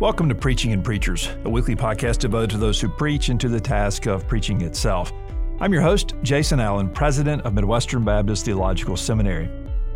Welcome 0.00 0.28
to 0.28 0.34
Preaching 0.34 0.72
and 0.72 0.82
Preachers, 0.82 1.28
a 1.44 1.48
weekly 1.48 1.76
podcast 1.76 2.18
devoted 2.18 2.50
to 2.50 2.58
those 2.58 2.80
who 2.80 2.88
preach 2.88 3.28
and 3.28 3.40
to 3.40 3.48
the 3.48 3.60
task 3.60 4.06
of 4.06 4.26
preaching 4.26 4.60
itself. 4.62 5.12
I'm 5.60 5.72
your 5.72 5.82
host, 5.82 6.14
Jason 6.24 6.58
Allen, 6.58 6.90
president 6.90 7.42
of 7.42 7.54
Midwestern 7.54 8.04
Baptist 8.04 8.44
Theological 8.44 8.96
Seminary. 8.96 9.48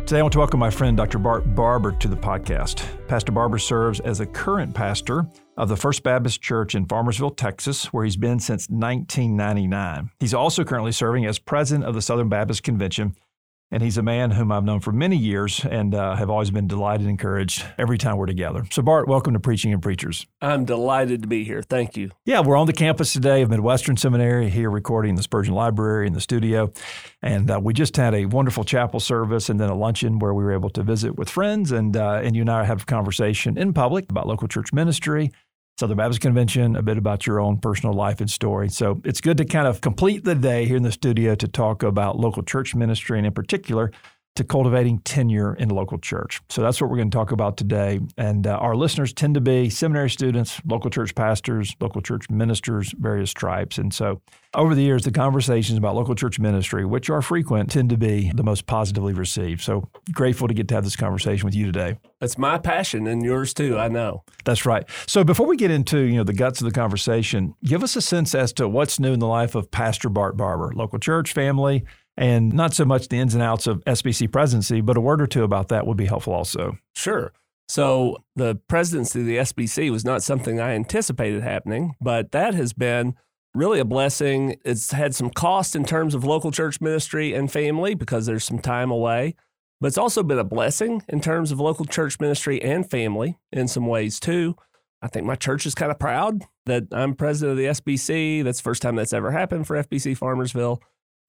Today, 0.05 0.19
I 0.19 0.21
want 0.21 0.31
to 0.31 0.39
welcome 0.39 0.57
my 0.57 0.69
friend 0.69 0.95
Dr. 0.95 1.19
Bart 1.19 1.53
Barber 1.53 1.91
to 1.91 2.07
the 2.07 2.15
podcast. 2.15 2.81
Pastor 3.09 3.33
Barber 3.33 3.57
serves 3.57 3.99
as 3.99 4.21
a 4.21 4.25
current 4.25 4.73
pastor 4.73 5.27
of 5.57 5.67
the 5.67 5.75
First 5.75 6.01
Baptist 6.01 6.41
Church 6.41 6.75
in 6.75 6.85
Farmersville, 6.85 7.35
Texas, 7.35 7.91
where 7.91 8.05
he's 8.05 8.15
been 8.15 8.39
since 8.39 8.69
1999. 8.69 10.11
He's 10.21 10.33
also 10.33 10.63
currently 10.63 10.93
serving 10.93 11.25
as 11.25 11.39
president 11.39 11.85
of 11.85 11.93
the 11.93 12.01
Southern 12.01 12.29
Baptist 12.29 12.63
Convention 12.63 13.17
and 13.71 13.83
he's 13.83 13.97
a 13.97 14.03
man 14.03 14.31
whom 14.31 14.51
I've 14.51 14.63
known 14.63 14.79
for 14.79 14.91
many 14.91 15.15
years 15.15 15.63
and 15.63 15.93
uh, 15.93 16.15
have 16.15 16.29
always 16.29 16.49
been 16.51 16.67
delighted 16.67 17.01
and 17.01 17.11
encouraged 17.11 17.63
every 17.77 17.97
time 17.97 18.17
we're 18.17 18.25
together. 18.25 18.65
So, 18.71 18.81
Bart, 18.81 19.07
welcome 19.07 19.33
to 19.33 19.39
Preaching 19.39 19.73
and 19.73 19.81
Preachers. 19.81 20.25
I'm 20.41 20.65
delighted 20.65 21.21
to 21.21 21.27
be 21.27 21.43
here. 21.43 21.61
Thank 21.61 21.95
you. 21.95 22.11
Yeah, 22.25 22.39
we're 22.41 22.57
on 22.57 22.67
the 22.67 22.73
campus 22.73 23.13
today 23.13 23.41
of 23.41 23.49
Midwestern 23.49 23.97
Seminary 23.97 24.49
here 24.49 24.71
recording 24.71 25.15
the 25.15 25.23
Spurgeon 25.23 25.53
Library 25.53 26.07
in 26.07 26.13
the 26.13 26.21
studio. 26.21 26.71
And 27.21 27.51
uh, 27.51 27.59
we 27.61 27.73
just 27.73 27.95
had 27.95 28.15
a 28.15 28.25
wonderful 28.25 28.63
chapel 28.63 28.99
service 28.99 29.49
and 29.49 29.59
then 29.59 29.69
a 29.69 29.75
luncheon 29.75 30.19
where 30.19 30.33
we 30.33 30.43
were 30.43 30.53
able 30.53 30.69
to 30.71 30.83
visit 30.83 31.17
with 31.17 31.29
friends. 31.29 31.71
And, 31.71 31.95
uh, 31.95 32.21
and 32.23 32.35
you 32.35 32.41
and 32.41 32.49
I 32.49 32.63
have 32.63 32.83
a 32.83 32.85
conversation 32.85 33.57
in 33.57 33.73
public 33.73 34.09
about 34.09 34.27
local 34.27 34.47
church 34.47 34.73
ministry 34.73 35.31
Southern 35.79 35.95
Baptist 35.95 36.19
Convention, 36.19 36.75
a 36.75 36.81
bit 36.81 36.97
about 36.97 37.25
your 37.25 37.39
own 37.39 37.57
personal 37.57 37.95
life 37.95 38.19
and 38.19 38.29
story. 38.29 38.67
So 38.67 39.01
it's 39.05 39.21
good 39.21 39.37
to 39.37 39.45
kind 39.45 39.65
of 39.65 39.79
complete 39.79 40.25
the 40.25 40.35
day 40.35 40.65
here 40.65 40.75
in 40.75 40.83
the 40.83 40.91
studio 40.91 41.35
to 41.35 41.47
talk 41.47 41.83
about 41.83 42.19
local 42.19 42.43
church 42.43 42.75
ministry 42.75 43.17
and, 43.17 43.25
in 43.25 43.31
particular, 43.31 43.89
to 44.35 44.43
cultivating 44.43 44.99
tenure 44.99 45.53
in 45.55 45.69
local 45.69 45.97
church. 45.97 46.39
So 46.49 46.61
that's 46.61 46.79
what 46.79 46.89
we're 46.89 46.95
going 46.97 47.11
to 47.11 47.17
talk 47.17 47.31
about 47.31 47.57
today. 47.57 47.99
And 48.17 48.47
uh, 48.47 48.51
our 48.51 48.75
listeners 48.75 49.11
tend 49.11 49.33
to 49.35 49.41
be 49.41 49.69
seminary 49.69 50.09
students, 50.09 50.61
local 50.65 50.89
church 50.89 51.13
pastors, 51.13 51.75
local 51.81 52.01
church 52.01 52.29
ministers, 52.29 52.93
various 52.97 53.31
stripes. 53.31 53.77
And 53.77 53.93
so 53.93 54.21
over 54.55 54.73
the 54.73 54.81
years, 54.81 55.03
the 55.03 55.11
conversations 55.11 55.77
about 55.77 55.95
local 55.95 56.15
church 56.15 56.39
ministry, 56.39 56.85
which 56.85 57.09
are 57.09 57.21
frequent, 57.21 57.69
tend 57.69 57.89
to 57.89 57.97
be 57.97 58.31
the 58.33 58.43
most 58.43 58.65
positively 58.65 59.13
received. 59.13 59.61
So 59.61 59.89
grateful 60.11 60.47
to 60.47 60.53
get 60.53 60.67
to 60.69 60.75
have 60.75 60.83
this 60.83 60.95
conversation 60.95 61.45
with 61.45 61.53
you 61.53 61.65
today. 61.65 61.97
That's 62.19 62.37
my 62.37 62.57
passion 62.57 63.07
and 63.07 63.23
yours 63.23 63.53
too, 63.53 63.77
I 63.77 63.89
know. 63.89 64.23
That's 64.45 64.65
right. 64.65 64.85
So 65.05 65.23
before 65.23 65.47
we 65.47 65.57
get 65.57 65.69
into, 65.69 65.99
you 65.99 66.17
know, 66.17 66.23
the 66.23 66.33
guts 66.33 66.61
of 66.61 66.65
the 66.65 66.71
conversation, 66.71 67.55
give 67.63 67.83
us 67.83 67.95
a 67.95 68.01
sense 68.01 68.33
as 68.33 68.53
to 68.53 68.67
what's 68.67 68.99
new 68.99 69.13
in 69.13 69.19
the 69.19 69.27
life 69.27 69.53
of 69.53 69.69
Pastor 69.69 70.09
Bart 70.09 70.37
Barber, 70.37 70.71
local 70.73 70.97
church 70.97 71.33
family, 71.33 71.83
and 72.19 72.51
not 72.51 72.73
so 72.73 72.83
much 72.83 73.07
the 73.07 73.17
ins 73.17 73.33
and 73.33 73.41
outs 73.41 73.65
of 73.65 73.83
SBC 73.85 74.29
presidency, 74.29 74.81
but 74.81 74.97
a 74.97 75.01
word 75.01 75.21
or 75.21 75.25
two 75.25 75.45
about 75.45 75.69
that 75.69 75.87
would 75.87 75.95
be 75.95 76.05
helpful 76.05 76.33
also. 76.33 76.77
Sure. 76.93 77.31
So 77.69 78.17
the 78.35 78.55
presidency 78.67 79.21
of 79.21 79.25
the 79.25 79.37
SBC 79.37 79.89
was 79.89 80.03
not 80.03 80.21
something 80.21 80.59
I 80.59 80.71
anticipated 80.71 81.43
happening, 81.43 81.95
but 82.01 82.33
that 82.33 82.53
has 82.55 82.73
been 82.73 83.15
really 83.53 83.79
a 83.79 83.85
blessing. 83.85 84.57
It's 84.65 84.91
had 84.91 85.15
some 85.15 85.29
cost 85.29 85.77
in 85.77 85.85
terms 85.85 86.13
of 86.13 86.25
local 86.25 86.51
church 86.51 86.81
ministry 86.81 87.33
and 87.33 87.49
family 87.49 87.95
because 87.95 88.25
there's 88.25 88.43
some 88.43 88.59
time 88.59 88.91
away, 88.91 89.35
but 89.79 89.87
it's 89.87 89.97
also 89.97 90.21
been 90.21 90.39
a 90.39 90.43
blessing 90.43 91.03
in 91.07 91.21
terms 91.21 91.53
of 91.53 91.59
local 91.61 91.85
church 91.85 92.19
ministry 92.19 92.61
and 92.61 92.89
family 92.89 93.39
in 93.53 93.69
some 93.69 93.87
ways 93.87 94.19
too. 94.19 94.57
I 95.01 95.07
think 95.07 95.25
my 95.25 95.35
church 95.35 95.65
is 95.65 95.73
kind 95.73 95.89
of 95.89 95.99
proud 95.99 96.43
that 96.65 96.83
I'm 96.91 97.15
president 97.15 97.51
of 97.51 97.57
the 97.57 97.81
SBC. 97.81 98.43
That's 98.43 98.59
the 98.59 98.63
first 98.63 98.81
time 98.81 98.97
that's 98.97 99.13
ever 99.13 99.31
happened 99.31 99.67
for 99.67 99.81
FBC 99.81 100.17
Farmersville. 100.17 100.79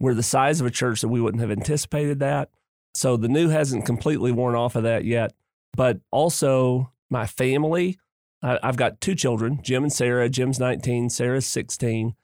We're 0.00 0.14
the 0.14 0.22
size 0.22 0.60
of 0.60 0.66
a 0.66 0.70
church 0.70 1.02
that 1.02 1.08
we 1.08 1.20
wouldn't 1.20 1.42
have 1.42 1.50
anticipated 1.50 2.18
that. 2.20 2.50
So 2.94 3.16
the 3.16 3.28
new 3.28 3.50
hasn't 3.50 3.86
completely 3.86 4.32
worn 4.32 4.56
off 4.56 4.74
of 4.74 4.82
that 4.82 5.04
yet. 5.04 5.32
But 5.76 6.00
also, 6.10 6.90
my 7.10 7.26
family, 7.26 7.98
I, 8.42 8.58
I've 8.62 8.76
got 8.76 9.00
two 9.00 9.14
children, 9.14 9.60
Jim 9.62 9.84
and 9.84 9.92
Sarah. 9.92 10.28
Jim's 10.28 10.58
19, 10.58 11.10
Sarah's 11.10 11.46
16. 11.46 12.14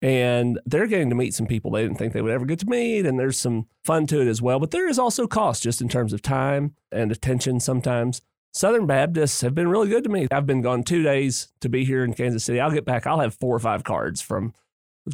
And 0.00 0.60
they're 0.64 0.86
getting 0.86 1.10
to 1.10 1.16
meet 1.16 1.34
some 1.34 1.46
people 1.46 1.72
they 1.72 1.82
didn't 1.82 1.98
think 1.98 2.12
they 2.12 2.22
would 2.22 2.32
ever 2.32 2.46
get 2.46 2.60
to 2.60 2.68
meet. 2.68 3.04
And 3.04 3.18
there's 3.18 3.38
some 3.38 3.66
fun 3.84 4.06
to 4.08 4.20
it 4.20 4.28
as 4.28 4.40
well. 4.40 4.58
But 4.58 4.70
there 4.70 4.88
is 4.88 4.98
also 4.98 5.26
cost 5.26 5.62
just 5.62 5.80
in 5.80 5.88
terms 5.88 6.12
of 6.12 6.22
time 6.22 6.74
and 6.90 7.12
attention 7.12 7.60
sometimes. 7.60 8.22
Southern 8.52 8.86
Baptists 8.86 9.42
have 9.42 9.54
been 9.54 9.68
really 9.68 9.88
good 9.88 10.04
to 10.04 10.10
me. 10.10 10.26
I've 10.30 10.46
been 10.46 10.62
gone 10.62 10.82
two 10.82 11.02
days 11.02 11.48
to 11.60 11.68
be 11.68 11.84
here 11.84 12.02
in 12.02 12.14
Kansas 12.14 12.44
City. 12.44 12.60
I'll 12.60 12.72
get 12.72 12.84
back, 12.84 13.06
I'll 13.06 13.20
have 13.20 13.34
four 13.34 13.54
or 13.54 13.60
five 13.60 13.84
cards 13.84 14.22
from 14.22 14.54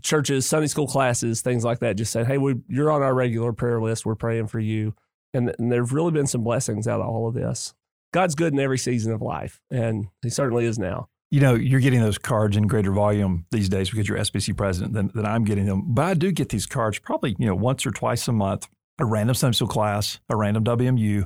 churches, 0.02 0.46
Sunday 0.46 0.66
school 0.66 0.86
classes, 0.86 1.40
things 1.42 1.64
like 1.64 1.80
that, 1.80 1.96
just 1.96 2.12
said, 2.12 2.26
hey, 2.26 2.38
we, 2.38 2.54
you're 2.68 2.90
on 2.90 3.02
our 3.02 3.14
regular 3.14 3.52
prayer 3.52 3.80
list. 3.80 4.06
We're 4.06 4.14
praying 4.14 4.48
for 4.48 4.60
you. 4.60 4.94
And, 5.32 5.54
and 5.58 5.70
there've 5.70 5.92
really 5.92 6.12
been 6.12 6.26
some 6.26 6.44
blessings 6.44 6.86
out 6.86 7.00
of 7.00 7.06
all 7.06 7.28
of 7.28 7.34
this. 7.34 7.74
God's 8.12 8.34
good 8.34 8.52
in 8.52 8.60
every 8.60 8.78
season 8.78 9.12
of 9.12 9.20
life, 9.20 9.60
and 9.70 10.06
He 10.22 10.30
certainly 10.30 10.66
is 10.66 10.78
now. 10.78 11.08
You 11.30 11.40
know, 11.40 11.54
you're 11.54 11.80
getting 11.80 12.00
those 12.00 12.18
cards 12.18 12.56
in 12.56 12.68
greater 12.68 12.92
volume 12.92 13.46
these 13.50 13.68
days 13.68 13.90
because 13.90 14.08
you're 14.08 14.18
SBC 14.18 14.56
president 14.56 14.92
than, 14.92 15.10
than 15.14 15.26
I'm 15.26 15.44
getting 15.44 15.66
them. 15.66 15.82
But 15.92 16.04
I 16.04 16.14
do 16.14 16.30
get 16.30 16.50
these 16.50 16.66
cards 16.66 17.00
probably, 17.00 17.34
you 17.40 17.46
know, 17.46 17.56
once 17.56 17.84
or 17.84 17.90
twice 17.90 18.28
a 18.28 18.32
month, 18.32 18.68
a 19.00 19.04
random 19.04 19.34
Sunday 19.34 19.56
school 19.56 19.66
class, 19.66 20.20
a 20.28 20.36
random 20.36 20.62
WMU, 20.62 21.24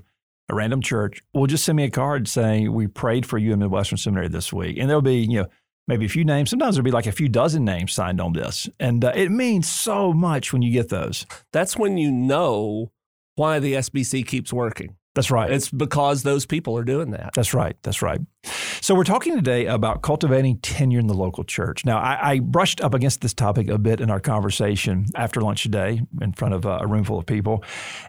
a 0.51 0.55
random 0.55 0.81
church 0.81 1.23
will 1.35 1.47
just 1.47 1.65
send 1.65 1.77
me 1.77 1.85
a 1.85 1.91
card 1.91 2.27
saying, 2.27 2.73
We 2.73 2.87
prayed 2.87 3.27
for 3.27 3.37
you 3.37 3.53
in 3.53 3.59
Midwestern 3.59 3.99
Seminary 3.99 4.29
this 4.29 4.53
week. 4.53 4.79
And 4.79 4.89
there'll 4.89 5.03
be, 5.03 5.19
you 5.19 5.43
know, 5.43 5.49
maybe 5.89 6.07
a 6.07 6.09
few 6.09 6.25
names. 6.25 6.51
Sometimes 6.51 6.77
there'll 6.77 6.85
be 6.85 6.91
like 6.93 7.07
a 7.07 7.13
few 7.13 7.29
dozen 7.29 7.65
names 7.65 7.93
signed 7.93 8.21
on 8.21 8.35
this. 8.35 8.69
And 8.79 9.05
uh, 9.05 9.13
it 9.15 9.31
means 9.31 9.69
so 9.69 10.13
much 10.13 10.53
when 10.53 10.63
you 10.63 10.71
get 10.71 10.91
those. 10.91 11.27
That's 11.53 11.77
when 11.77 11.99
you 11.99 12.13
know 12.13 12.93
why 13.35 13.59
the 13.59 13.75
SBC 13.75 14.27
keeps 14.27 14.53
working. 14.53 14.97
That's 15.15 15.31
right. 15.33 15.51
It's 15.51 15.71
because 15.71 16.23
those 16.23 16.47
people 16.47 16.77
are 16.77 16.85
doing 16.85 17.11
that. 17.11 17.31
That's 17.35 17.53
right. 17.53 17.77
That's 17.83 18.03
right. 18.03 18.21
So, 18.81 18.95
we're 18.95 19.05
talking 19.05 19.35
today 19.35 19.67
about 19.67 20.03
cultivating 20.03 20.59
tenure 20.59 21.01
in 21.01 21.07
the 21.07 21.15
local 21.15 21.45
church. 21.45 21.85
Now, 21.85 21.99
I, 21.99 22.33
I, 22.33 22.39
brushed 22.41 22.81
up 22.81 22.95
against 22.95 23.21
this 23.21 23.35
topic 23.35 23.69
a 23.69 23.79
bit 23.79 24.01
in 24.01 24.11
our 24.11 24.21
conversation 24.21 25.07
after 25.15 25.41
lunch 25.41 25.63
today 25.63 26.03
in 26.21 26.33
front 26.33 26.55
of 26.55 26.67
uh, 26.67 26.79
a 26.81 26.87
room 26.87 27.05
full 27.05 27.19
of 27.19 27.27
people. 27.27 27.65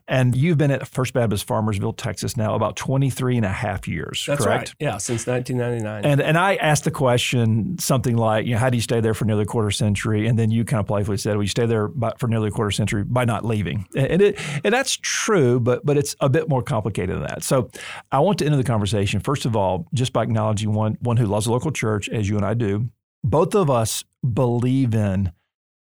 And 0.07 0.35
you've 0.35 0.57
been 0.57 0.71
at 0.71 0.87
First 0.87 1.13
Baptist 1.13 1.47
Farmersville, 1.47 1.95
Texas 1.97 2.37
now 2.37 2.55
about 2.55 2.75
23 2.75 3.37
and 3.37 3.45
a 3.45 3.49
half 3.49 3.87
years, 3.87 4.25
That's 4.27 4.43
correct? 4.43 4.69
Right. 4.69 4.75
Yeah, 4.79 4.97
since 4.97 5.27
1999. 5.27 6.11
And, 6.11 6.21
and 6.21 6.37
I 6.37 6.55
asked 6.55 6.83
the 6.83 6.91
question 6.91 7.77
something 7.79 8.15
like, 8.15 8.45
you 8.45 8.53
know, 8.53 8.59
how 8.59 8.69
do 8.69 8.77
you 8.77 8.81
stay 8.81 9.01
there 9.01 9.13
for 9.13 9.25
nearly 9.25 9.43
a 9.43 9.45
quarter 9.45 9.71
century? 9.71 10.27
And 10.27 10.37
then 10.37 10.51
you 10.51 10.65
kind 10.65 10.79
of 10.79 10.87
playfully 10.87 11.17
said, 11.17 11.35
well, 11.35 11.43
you 11.43 11.49
stay 11.49 11.65
there 11.65 11.87
by, 11.87 12.13
for 12.17 12.27
nearly 12.27 12.49
a 12.49 12.51
quarter 12.51 12.71
century 12.71 13.03
by 13.03 13.25
not 13.25 13.45
leaving. 13.45 13.87
And, 13.95 14.21
it, 14.21 14.39
and 14.63 14.73
that's 14.73 14.97
true, 14.97 15.59
but, 15.59 15.85
but 15.85 15.97
it's 15.97 16.15
a 16.19 16.29
bit 16.29 16.49
more 16.49 16.61
complicated 16.61 17.15
than 17.15 17.23
that. 17.23 17.43
So, 17.43 17.69
I 18.11 18.19
want 18.19 18.39
to 18.39 18.45
end 18.45 18.55
the 18.55 18.63
conversation, 18.63 19.19
first 19.19 19.45
of 19.45 19.55
all, 19.55 19.87
just 19.93 20.13
by 20.13 20.25
one, 20.35 20.97
one 21.01 21.17
who 21.17 21.25
loves 21.25 21.47
a 21.47 21.51
local 21.51 21.71
church, 21.71 22.09
as 22.09 22.29
you 22.29 22.37
and 22.37 22.45
I 22.45 22.53
do. 22.53 22.89
Both 23.23 23.55
of 23.55 23.69
us 23.69 24.03
believe 24.33 24.93
in 24.93 25.31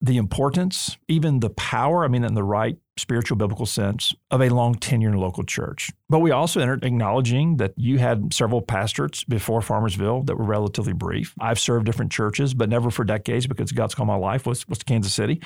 the 0.01 0.19
importance, 0.19 0.97
even 1.09 1.41
the 1.41 1.51
power, 1.51 2.05
I 2.05 2.09
mean, 2.09 2.25
in 2.25 2.35
the 2.35 2.45
right 2.45 2.77
spiritual 2.99 3.37
biblical 3.37 3.67
sense, 3.67 4.15
of 4.31 4.41
a 4.41 4.49
long 4.49 4.75
tenure 4.75 5.09
in 5.09 5.15
a 5.15 5.21
local 5.21 5.45
church. 5.45 5.91
But 6.09 6.21
we 6.21 6.31
also 6.31 6.61
entered 6.61 6.85
acknowledging 6.85 7.59
that 7.59 7.75
you 7.77 7.99
had 7.99 8.33
several 8.33 8.63
pastorates 8.63 9.25
before 9.25 9.61
Farmersville 9.61 10.27
that 10.27 10.37
were 10.37 10.45
relatively 10.45 10.93
brief. 10.93 11.35
I've 11.41 11.59
served 11.59 11.87
different 11.87 12.13
churches, 12.13 12.55
but 12.55 12.69
never 12.69 12.91
for 12.91 13.05
decades 13.05 13.47
because 13.47 13.73
God's 13.73 13.95
call 13.95 14.07
my 14.07 14.17
life 14.17 14.47
was, 14.47 14.67
was 14.69 14.83
Kansas 14.83 15.13
City. 15.13 15.43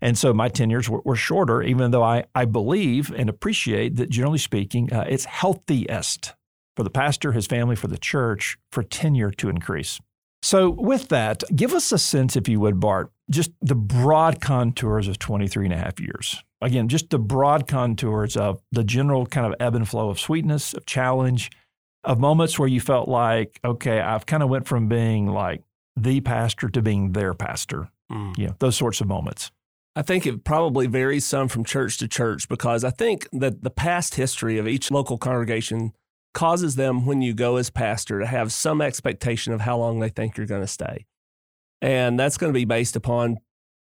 And 0.00 0.16
so 0.16 0.32
my 0.32 0.48
tenures 0.48 0.88
were, 0.88 1.02
were 1.04 1.16
shorter, 1.16 1.62
even 1.62 1.90
though 1.90 2.02
I, 2.04 2.24
I 2.34 2.46
believe 2.46 3.12
and 3.14 3.28
appreciate 3.28 3.96
that 3.96 4.08
generally 4.08 4.38
speaking, 4.38 4.92
uh, 4.92 5.04
it's 5.08 5.26
healthiest 5.26 6.34
for 6.76 6.82
the 6.82 6.90
pastor, 6.90 7.32
his 7.32 7.46
family, 7.46 7.74
for 7.74 7.88
the 7.88 7.98
church, 7.98 8.58
for 8.70 8.82
tenure 8.82 9.30
to 9.32 9.48
increase. 9.48 9.98
So, 10.42 10.70
with 10.70 11.08
that, 11.08 11.42
give 11.54 11.72
us 11.72 11.90
a 11.90 11.98
sense, 11.98 12.36
if 12.36 12.48
you 12.48 12.60
would, 12.60 12.78
Bart, 12.78 13.10
just 13.30 13.50
the 13.60 13.74
broad 13.74 14.40
contours 14.40 15.08
of 15.08 15.18
23 15.18 15.64
and 15.64 15.74
a 15.74 15.78
half 15.78 15.98
years. 15.98 16.42
Again, 16.60 16.88
just 16.88 17.10
the 17.10 17.18
broad 17.18 17.66
contours 17.66 18.36
of 18.36 18.60
the 18.70 18.84
general 18.84 19.26
kind 19.26 19.46
of 19.46 19.54
ebb 19.58 19.74
and 19.74 19.88
flow 19.88 20.08
of 20.08 20.20
sweetness, 20.20 20.74
of 20.74 20.86
challenge, 20.86 21.50
of 22.04 22.20
moments 22.20 22.58
where 22.58 22.68
you 22.68 22.80
felt 22.80 23.08
like, 23.08 23.58
okay, 23.64 24.00
I've 24.00 24.26
kind 24.26 24.42
of 24.42 24.48
went 24.48 24.68
from 24.68 24.88
being 24.88 25.26
like 25.26 25.62
the 25.96 26.20
pastor 26.20 26.68
to 26.68 26.82
being 26.82 27.12
their 27.12 27.34
pastor. 27.34 27.88
Mm. 28.10 28.38
You 28.38 28.46
know, 28.48 28.56
those 28.58 28.76
sorts 28.76 29.00
of 29.00 29.08
moments. 29.08 29.50
I 29.96 30.02
think 30.02 30.26
it 30.26 30.44
probably 30.44 30.86
varies 30.86 31.24
some 31.24 31.48
from 31.48 31.64
church 31.64 31.98
to 31.98 32.08
church 32.08 32.48
because 32.48 32.84
I 32.84 32.90
think 32.90 33.28
that 33.32 33.62
the 33.62 33.70
past 33.70 34.14
history 34.14 34.58
of 34.58 34.68
each 34.68 34.90
local 34.90 35.16
congregation 35.18 35.92
causes 36.36 36.76
them, 36.76 37.06
when 37.06 37.22
you 37.22 37.32
go 37.32 37.56
as 37.56 37.70
pastor, 37.70 38.20
to 38.20 38.26
have 38.26 38.52
some 38.52 38.82
expectation 38.82 39.54
of 39.54 39.62
how 39.62 39.78
long 39.78 39.98
they 39.98 40.10
think 40.10 40.36
you're 40.36 40.46
going 40.46 40.60
to 40.60 40.66
stay. 40.66 41.06
And 41.80 42.20
that's 42.20 42.36
going 42.36 42.52
to 42.52 42.56
be 42.58 42.66
based 42.66 42.94
upon 42.94 43.38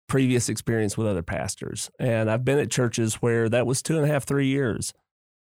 previous 0.09 0.49
experience 0.49 0.97
with 0.97 1.07
other 1.07 1.23
pastors. 1.23 1.89
And 1.99 2.29
I've 2.29 2.43
been 2.43 2.59
at 2.59 2.69
churches 2.69 3.15
where 3.15 3.47
that 3.47 3.65
was 3.65 3.81
two 3.81 3.95
and 3.95 4.03
a 4.03 4.09
half, 4.09 4.25
three 4.25 4.47
years. 4.47 4.93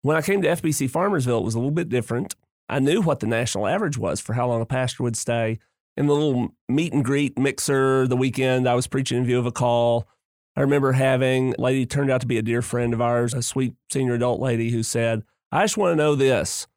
When 0.01 0.17
I 0.17 0.21
came 0.21 0.41
to 0.41 0.49
FBC 0.49 0.91
Farmersville, 0.91 1.39
it 1.39 1.45
was 1.45 1.55
a 1.55 1.59
little 1.59 1.71
bit 1.71 1.87
different. 1.87 2.35
I 2.67 2.79
knew 2.79 3.01
what 3.01 3.21
the 3.21 3.27
national 3.27 3.65
average 3.65 3.97
was 3.97 4.19
for 4.19 4.33
how 4.33 4.49
long 4.49 4.61
a 4.61 4.65
pastor 4.65 5.03
would 5.03 5.15
stay. 5.15 5.59
In 5.95 6.07
the 6.07 6.13
little 6.13 6.49
meet 6.67 6.91
and 6.91 7.05
greet 7.05 7.39
mixer 7.39 8.07
the 8.07 8.17
weekend, 8.17 8.67
I 8.67 8.75
was 8.75 8.87
preaching 8.87 9.19
in 9.19 9.25
view 9.25 9.39
of 9.39 9.45
a 9.45 9.53
call. 9.53 10.05
I 10.57 10.61
remember 10.61 10.91
having 10.91 11.55
a 11.57 11.61
lady 11.61 11.85
turned 11.85 12.11
out 12.11 12.19
to 12.21 12.27
be 12.27 12.37
a 12.37 12.43
dear 12.43 12.61
friend 12.61 12.93
of 12.93 12.99
ours, 12.99 13.33
a 13.33 13.41
sweet 13.41 13.73
senior 13.89 14.15
adult 14.15 14.41
lady 14.41 14.71
who 14.71 14.83
said, 14.83 15.23
I 15.49 15.63
just 15.63 15.77
want 15.77 15.93
to 15.93 15.95
know 15.95 16.15
this. 16.15 16.67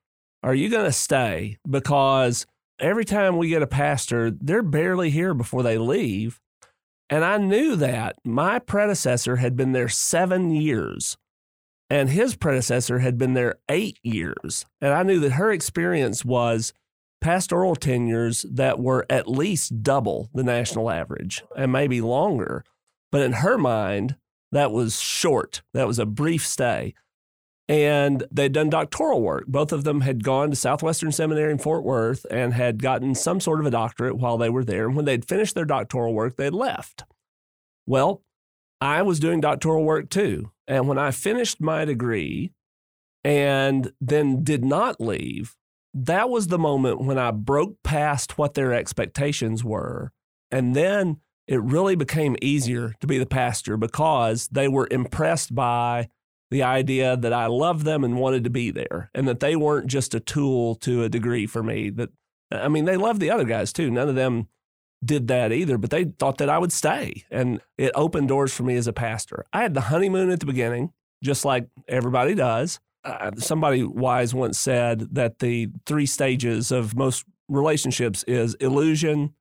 Are 0.46 0.54
you 0.54 0.69
going 0.69 0.84
to 0.84 0.93
stay? 0.93 1.56
Because 1.69 2.46
every 2.78 3.04
time 3.04 3.37
we 3.37 3.48
get 3.48 3.62
a 3.62 3.66
pastor, 3.66 4.31
they're 4.31 4.62
barely 4.62 5.10
here 5.10 5.34
before 5.34 5.64
they 5.64 5.76
leave. 5.76 6.40
And 7.10 7.25
I 7.25 7.37
knew 7.38 7.75
that 7.75 8.14
my 8.25 8.60
predecessor 8.60 9.37
had 9.37 9.56
been 9.56 9.72
there 9.72 9.88
seven 9.88 10.52
years 10.52 11.16
and 11.90 12.10
his 12.10 12.37
predecessor 12.37 13.00
had 13.00 13.19
been 13.19 13.34
there 13.34 13.56
eight 13.69 13.98
years. 14.04 14.66
And 14.81 14.93
I 14.93 15.02
knew 15.02 15.19
that 15.19 15.32
her 15.32 15.50
experience 15.50 16.25
was 16.25 16.72
pastoral 17.20 17.75
tenures 17.75 18.46
that 18.48 18.78
were 18.78 19.04
at 19.10 19.28
least 19.28 19.82
double 19.82 20.31
the 20.32 20.44
national 20.44 20.93
average 20.93 21.43
and 21.56 21.72
maybe 21.72 22.00
longer. 22.00 22.64
But 23.10 23.22
in 23.22 23.32
her 23.32 23.58
mind, 23.58 24.14
that 24.52 24.70
was 24.70 25.00
short, 25.00 25.62
that 25.75 25.88
was 25.88 25.98
a 25.98 26.06
brief 26.06 26.46
stay 26.46 26.94
and 27.69 28.25
they'd 28.31 28.53
done 28.53 28.71
doctoral 28.71 29.23
work. 29.23 29.47
Both 29.47 29.73
of 29.73 29.85
them 29.85 30.03
had 30.03 30.23
gone 30.23 30.51
to 30.51 30.57
Southwestern 30.57 31.11
Seminary 31.11 31.51
in 31.51 31.59
Fort 31.59 31.85
Worth 31.85 32.25
and 32.31 32.55
had 32.55 32.83
gotten 32.83 33.15
some 33.15 33.41
sort 33.41 33.61
of 33.61 33.67
a 33.67 33.71
doctorate 33.71 34.17
while 34.17 34.39
they 34.39 34.51
were 34.51 34.65
there. 34.65 34.87
And 34.87 34.95
when 34.95 35.05
they'd 35.05 35.29
finished 35.29 35.55
their 35.55 35.65
doctoral 35.65 36.15
work, 36.15 36.37
they'd 36.37 36.51
left. 36.51 37.05
Well, 37.87 38.23
I 38.81 39.03
was 39.03 39.19
doing 39.19 39.41
doctoral 39.41 39.85
work 39.85 40.11
too. 40.11 40.51
And 40.69 40.87
when 40.87 40.99
I 40.99 41.11
finished 41.11 41.61
my 41.61 41.85
degree 41.85 42.53
and 43.25 43.93
then 44.01 44.45
did 44.45 44.65
not 44.65 45.01
leave, 45.01 45.57
that 45.95 46.29
was 46.29 46.49
the 46.49 46.59
moment 46.59 47.01
when 47.01 47.19
I 47.19 47.31
broke 47.31 47.83
past 47.83 48.39
what 48.39 48.55
their 48.55 48.73
expectations 48.73 49.65
were. 49.65 50.13
And 50.51 50.77
then 50.77 51.19
it 51.49 51.63
really 51.63 51.97
became 51.97 52.37
easier 52.43 52.95
to 53.01 53.07
be 53.07 53.19
the 53.19 53.27
pastor 53.27 53.77
because 53.77 54.49
they 54.49 54.69
were 54.69 54.89
impressed 54.91 55.55
by 55.55 56.09
the 56.50 56.62
idea 56.62 57.16
that 57.16 57.32
I 57.32 57.46
loved 57.46 57.84
them 57.84 58.04
and 58.04 58.19
wanted 58.19 58.44
to 58.44 58.50
be 58.50 58.70
there 58.70 59.10
and 59.14 59.26
that 59.26 59.40
they 59.40 59.56
weren't 59.56 59.88
just 59.88 60.14
a 60.14 60.20
tool 60.20 60.76
to 60.76 61.02
a 61.02 61.08
degree 61.08 61.46
for 61.46 61.62
me. 61.62 61.90
That, 61.90 62.10
I 62.52 62.69
mean, 62.69 62.84
they 62.84 62.96
loved 62.96 63.20
the 63.20 63.31
other 63.31 63.44
guys 63.44 63.72
too. 63.72 63.90
None 63.90 64.08
of 64.08 64.14
them 64.14 64.48
did 65.04 65.28
that 65.28 65.52
either, 65.52 65.78
but 65.78 65.90
they 65.90 66.04
thought 66.04 66.38
that 66.38 66.48
I 66.48 66.58
would 66.58 66.72
stay. 66.72 67.25
And 67.31 67.60
it 67.76 67.93
opened 67.94 68.28
doors 68.28 68.54
for 68.54 68.62
me 68.62 68.76
as 68.76 68.87
a 68.87 68.93
pastor. 68.93 69.44
I 69.52 69.62
had 69.62 69.75
the 69.75 69.82
honeymoon 69.82 70.31
at 70.31 70.40
the 70.40 70.46
beginning, 70.46 70.93
just 71.22 71.44
like 71.44 71.69
everybody 71.88 72.34
does. 72.34 72.81
Uh, 73.04 73.31
somebody 73.37 73.84
wise 73.84 74.34
once 74.34 74.58
said 74.58 75.14
that 75.14 75.38
the 75.38 75.69
three 75.84 76.06
stages 76.06 76.72
of 76.72 76.96
most 76.96 77.25
relationships 77.48 78.25
is 78.25 78.54
illusion, 78.54 79.34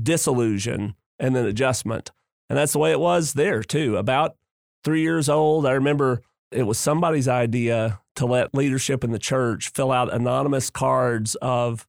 disillusion, 0.00 0.94
and 1.18 1.34
then 1.34 1.44
adjustment. 1.44 2.12
And 2.48 2.58
that's 2.58 2.72
the 2.72 2.78
way 2.78 2.92
it 2.92 3.00
was 3.00 3.34
there 3.34 3.62
too. 3.62 3.96
About 3.96 4.36
three 4.84 5.02
years 5.02 5.28
old, 5.28 5.66
I 5.66 5.72
remember 5.72 6.22
it 6.50 6.64
was 6.64 6.78
somebody's 6.78 7.28
idea 7.28 8.00
to 8.16 8.26
let 8.26 8.54
leadership 8.54 9.04
in 9.04 9.12
the 9.12 9.18
church 9.18 9.70
fill 9.70 9.92
out 9.92 10.12
anonymous 10.12 10.70
cards 10.70 11.36
of 11.36 11.86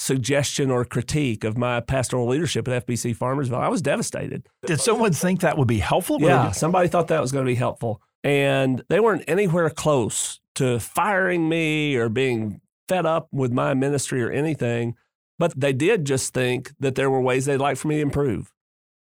suggestion 0.00 0.70
or 0.70 0.84
critique 0.84 1.44
of 1.44 1.58
my 1.58 1.80
pastoral 1.80 2.26
leadership 2.26 2.68
at 2.68 2.86
FBC 2.86 3.16
Farmersville. 3.16 3.58
I 3.58 3.68
was 3.68 3.82
devastated. 3.82 4.48
Did 4.66 4.80
someone 4.80 5.12
think 5.12 5.40
that 5.40 5.58
would 5.58 5.68
be 5.68 5.78
helpful? 5.78 6.20
Yeah, 6.20 6.52
somebody 6.52 6.88
thought 6.88 7.08
that 7.08 7.20
was 7.20 7.32
going 7.32 7.44
to 7.44 7.50
be 7.50 7.56
helpful. 7.56 8.00
And 8.24 8.82
they 8.88 9.00
weren't 9.00 9.24
anywhere 9.28 9.70
close 9.70 10.40
to 10.56 10.80
firing 10.80 11.48
me 11.48 11.96
or 11.96 12.08
being 12.08 12.60
fed 12.88 13.06
up 13.06 13.28
with 13.32 13.52
my 13.52 13.74
ministry 13.74 14.22
or 14.22 14.30
anything. 14.30 14.96
But 15.38 15.58
they 15.58 15.72
did 15.72 16.04
just 16.04 16.34
think 16.34 16.72
that 16.80 16.96
there 16.96 17.10
were 17.10 17.20
ways 17.20 17.44
they'd 17.44 17.58
like 17.58 17.76
for 17.76 17.88
me 17.88 17.96
to 17.96 18.02
improve. 18.02 18.52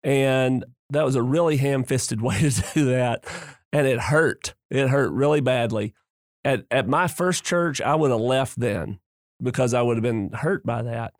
And 0.02 0.64
that 0.90 1.04
was 1.04 1.16
a 1.16 1.22
really 1.22 1.56
ham 1.56 1.84
fisted 1.84 2.20
way 2.22 2.38
to 2.38 2.64
do 2.74 2.84
that 2.86 3.24
and 3.72 3.86
it 3.86 4.00
hurt. 4.00 4.54
It 4.70 4.88
hurt 4.88 5.12
really 5.12 5.40
badly. 5.40 5.94
At 6.44 6.64
at 6.70 6.88
my 6.88 7.08
first 7.08 7.44
church, 7.44 7.80
I 7.80 7.94
would 7.94 8.10
have 8.10 8.20
left 8.20 8.58
then 8.58 9.00
because 9.42 9.74
I 9.74 9.82
would 9.82 9.96
have 9.96 10.02
been 10.02 10.30
hurt 10.32 10.64
by 10.64 10.82
that, 10.82 11.14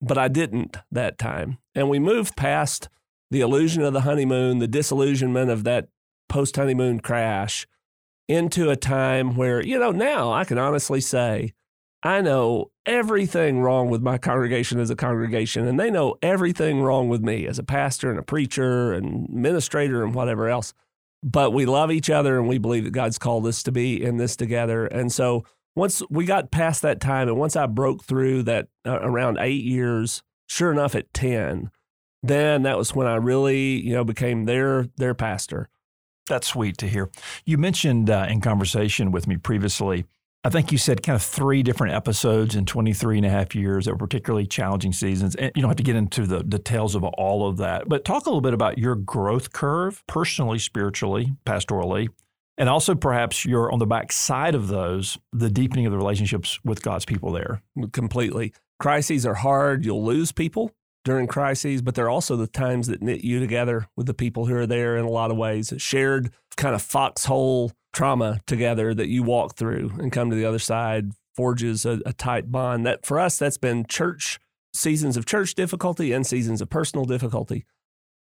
but 0.00 0.18
I 0.18 0.28
didn't 0.28 0.76
that 0.90 1.18
time. 1.18 1.58
And 1.74 1.88
we 1.88 1.98
moved 1.98 2.36
past 2.36 2.88
the 3.30 3.40
illusion 3.40 3.82
of 3.82 3.92
the 3.92 4.02
honeymoon, 4.02 4.58
the 4.58 4.68
disillusionment 4.68 5.50
of 5.50 5.64
that 5.64 5.88
post 6.28 6.56
honeymoon 6.56 7.00
crash, 7.00 7.66
into 8.28 8.70
a 8.70 8.76
time 8.76 9.36
where 9.36 9.64
you 9.64 9.78
know 9.78 9.92
now 9.92 10.32
I 10.32 10.44
can 10.44 10.58
honestly 10.58 11.00
say 11.00 11.54
I 12.02 12.20
know 12.20 12.70
everything 12.84 13.60
wrong 13.60 13.90
with 13.90 14.02
my 14.02 14.18
congregation 14.18 14.78
as 14.78 14.90
a 14.90 14.96
congregation, 14.96 15.66
and 15.66 15.78
they 15.78 15.90
know 15.90 16.16
everything 16.22 16.80
wrong 16.80 17.08
with 17.08 17.22
me 17.22 17.46
as 17.46 17.58
a 17.58 17.64
pastor 17.64 18.10
and 18.10 18.18
a 18.18 18.22
preacher 18.22 18.92
and 18.92 19.28
administrator 19.28 20.04
and 20.04 20.14
whatever 20.14 20.48
else 20.48 20.74
but 21.26 21.52
we 21.52 21.66
love 21.66 21.90
each 21.90 22.08
other 22.08 22.38
and 22.38 22.46
we 22.46 22.56
believe 22.56 22.84
that 22.84 22.92
God's 22.92 23.18
called 23.18 23.48
us 23.48 23.64
to 23.64 23.72
be 23.72 24.00
in 24.02 24.16
this 24.16 24.36
together. 24.36 24.86
And 24.86 25.10
so 25.10 25.44
once 25.74 26.00
we 26.08 26.24
got 26.24 26.52
past 26.52 26.82
that 26.82 27.00
time 27.00 27.26
and 27.26 27.36
once 27.36 27.56
I 27.56 27.66
broke 27.66 28.04
through 28.04 28.44
that 28.44 28.68
uh, 28.86 29.00
around 29.02 29.38
eight 29.40 29.64
years, 29.64 30.22
sure 30.46 30.70
enough, 30.70 30.94
at 30.94 31.12
10, 31.12 31.72
then 32.22 32.62
that 32.62 32.78
was 32.78 32.94
when 32.94 33.08
I 33.08 33.16
really, 33.16 33.84
you 33.84 33.92
know, 33.92 34.04
became 34.04 34.44
their, 34.44 34.86
their 34.98 35.14
pastor. 35.14 35.68
That's 36.28 36.46
sweet 36.46 36.78
to 36.78 36.88
hear. 36.88 37.10
You 37.44 37.58
mentioned 37.58 38.08
uh, 38.08 38.26
in 38.30 38.40
conversation 38.40 39.10
with 39.10 39.26
me 39.26 39.36
previously 39.36 40.06
I 40.46 40.48
think 40.48 40.70
you 40.70 40.78
said 40.78 41.02
kind 41.02 41.16
of 41.16 41.24
three 41.24 41.64
different 41.64 41.94
episodes 41.94 42.54
in 42.54 42.66
23 42.66 43.16
and 43.16 43.26
a 43.26 43.28
half 43.28 43.56
years 43.56 43.86
that 43.86 43.90
were 43.90 43.98
particularly 43.98 44.46
challenging 44.46 44.92
seasons. 44.92 45.34
And 45.34 45.50
you 45.56 45.60
don't 45.60 45.70
have 45.70 45.76
to 45.78 45.82
get 45.82 45.96
into 45.96 46.24
the 46.24 46.44
details 46.44 46.94
of 46.94 47.02
all 47.02 47.48
of 47.48 47.56
that, 47.56 47.88
but 47.88 48.04
talk 48.04 48.26
a 48.26 48.28
little 48.28 48.40
bit 48.40 48.54
about 48.54 48.78
your 48.78 48.94
growth 48.94 49.52
curve, 49.52 50.04
personally, 50.06 50.60
spiritually, 50.60 51.34
pastorally, 51.44 52.10
and 52.56 52.68
also 52.68 52.94
perhaps 52.94 53.44
you're 53.44 53.72
on 53.72 53.80
the 53.80 53.86
back 53.86 54.12
side 54.12 54.54
of 54.54 54.68
those, 54.68 55.18
the 55.32 55.50
deepening 55.50 55.84
of 55.84 55.90
the 55.90 55.98
relationships 55.98 56.60
with 56.64 56.80
God's 56.80 57.04
people 57.04 57.32
there. 57.32 57.60
Completely. 57.90 58.52
Crises 58.78 59.26
are 59.26 59.34
hard. 59.34 59.84
You'll 59.84 60.04
lose 60.04 60.30
people 60.30 60.70
during 61.04 61.26
crises, 61.26 61.82
but 61.82 61.96
they're 61.96 62.08
also 62.08 62.36
the 62.36 62.46
times 62.46 62.86
that 62.86 63.02
knit 63.02 63.24
you 63.24 63.40
together 63.40 63.88
with 63.96 64.06
the 64.06 64.14
people 64.14 64.46
who 64.46 64.54
are 64.54 64.66
there 64.66 64.96
in 64.96 65.04
a 65.06 65.10
lot 65.10 65.32
of 65.32 65.36
ways. 65.36 65.72
Shared 65.76 66.30
kind 66.56 66.76
of 66.76 66.82
foxhole 66.82 67.72
trauma 67.96 68.40
together 68.46 68.92
that 68.92 69.08
you 69.08 69.22
walk 69.22 69.56
through 69.56 69.90
and 69.98 70.12
come 70.12 70.28
to 70.28 70.36
the 70.36 70.44
other 70.44 70.58
side 70.58 71.12
forges 71.34 71.86
a, 71.86 71.98
a 72.04 72.12
tight 72.12 72.52
bond. 72.52 72.84
That 72.84 73.06
for 73.06 73.18
us, 73.18 73.38
that's 73.38 73.56
been 73.56 73.86
church 73.86 74.38
seasons 74.74 75.16
of 75.16 75.24
church 75.24 75.54
difficulty 75.54 76.12
and 76.12 76.26
seasons 76.26 76.60
of 76.60 76.68
personal 76.68 77.06
difficulty. 77.06 77.64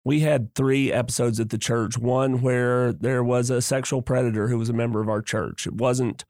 We 0.06 0.22
had 0.22 0.56
three 0.56 0.94
episodes 0.94 1.42
at 1.42 1.50
the 1.50 1.58
church. 1.58 1.98
One 1.98 2.42
where 2.42 2.94
there 2.94 3.24
was 3.24 3.50
a 3.50 3.62
sexual 3.62 4.02
predator 4.02 4.48
who 4.48 4.58
was 4.58 4.70
a 4.70 4.74
member 4.74 5.02
of 5.02 5.10
our 5.10 5.22
church. 5.22 5.68
It 5.68 5.74
wasn't 5.74 6.24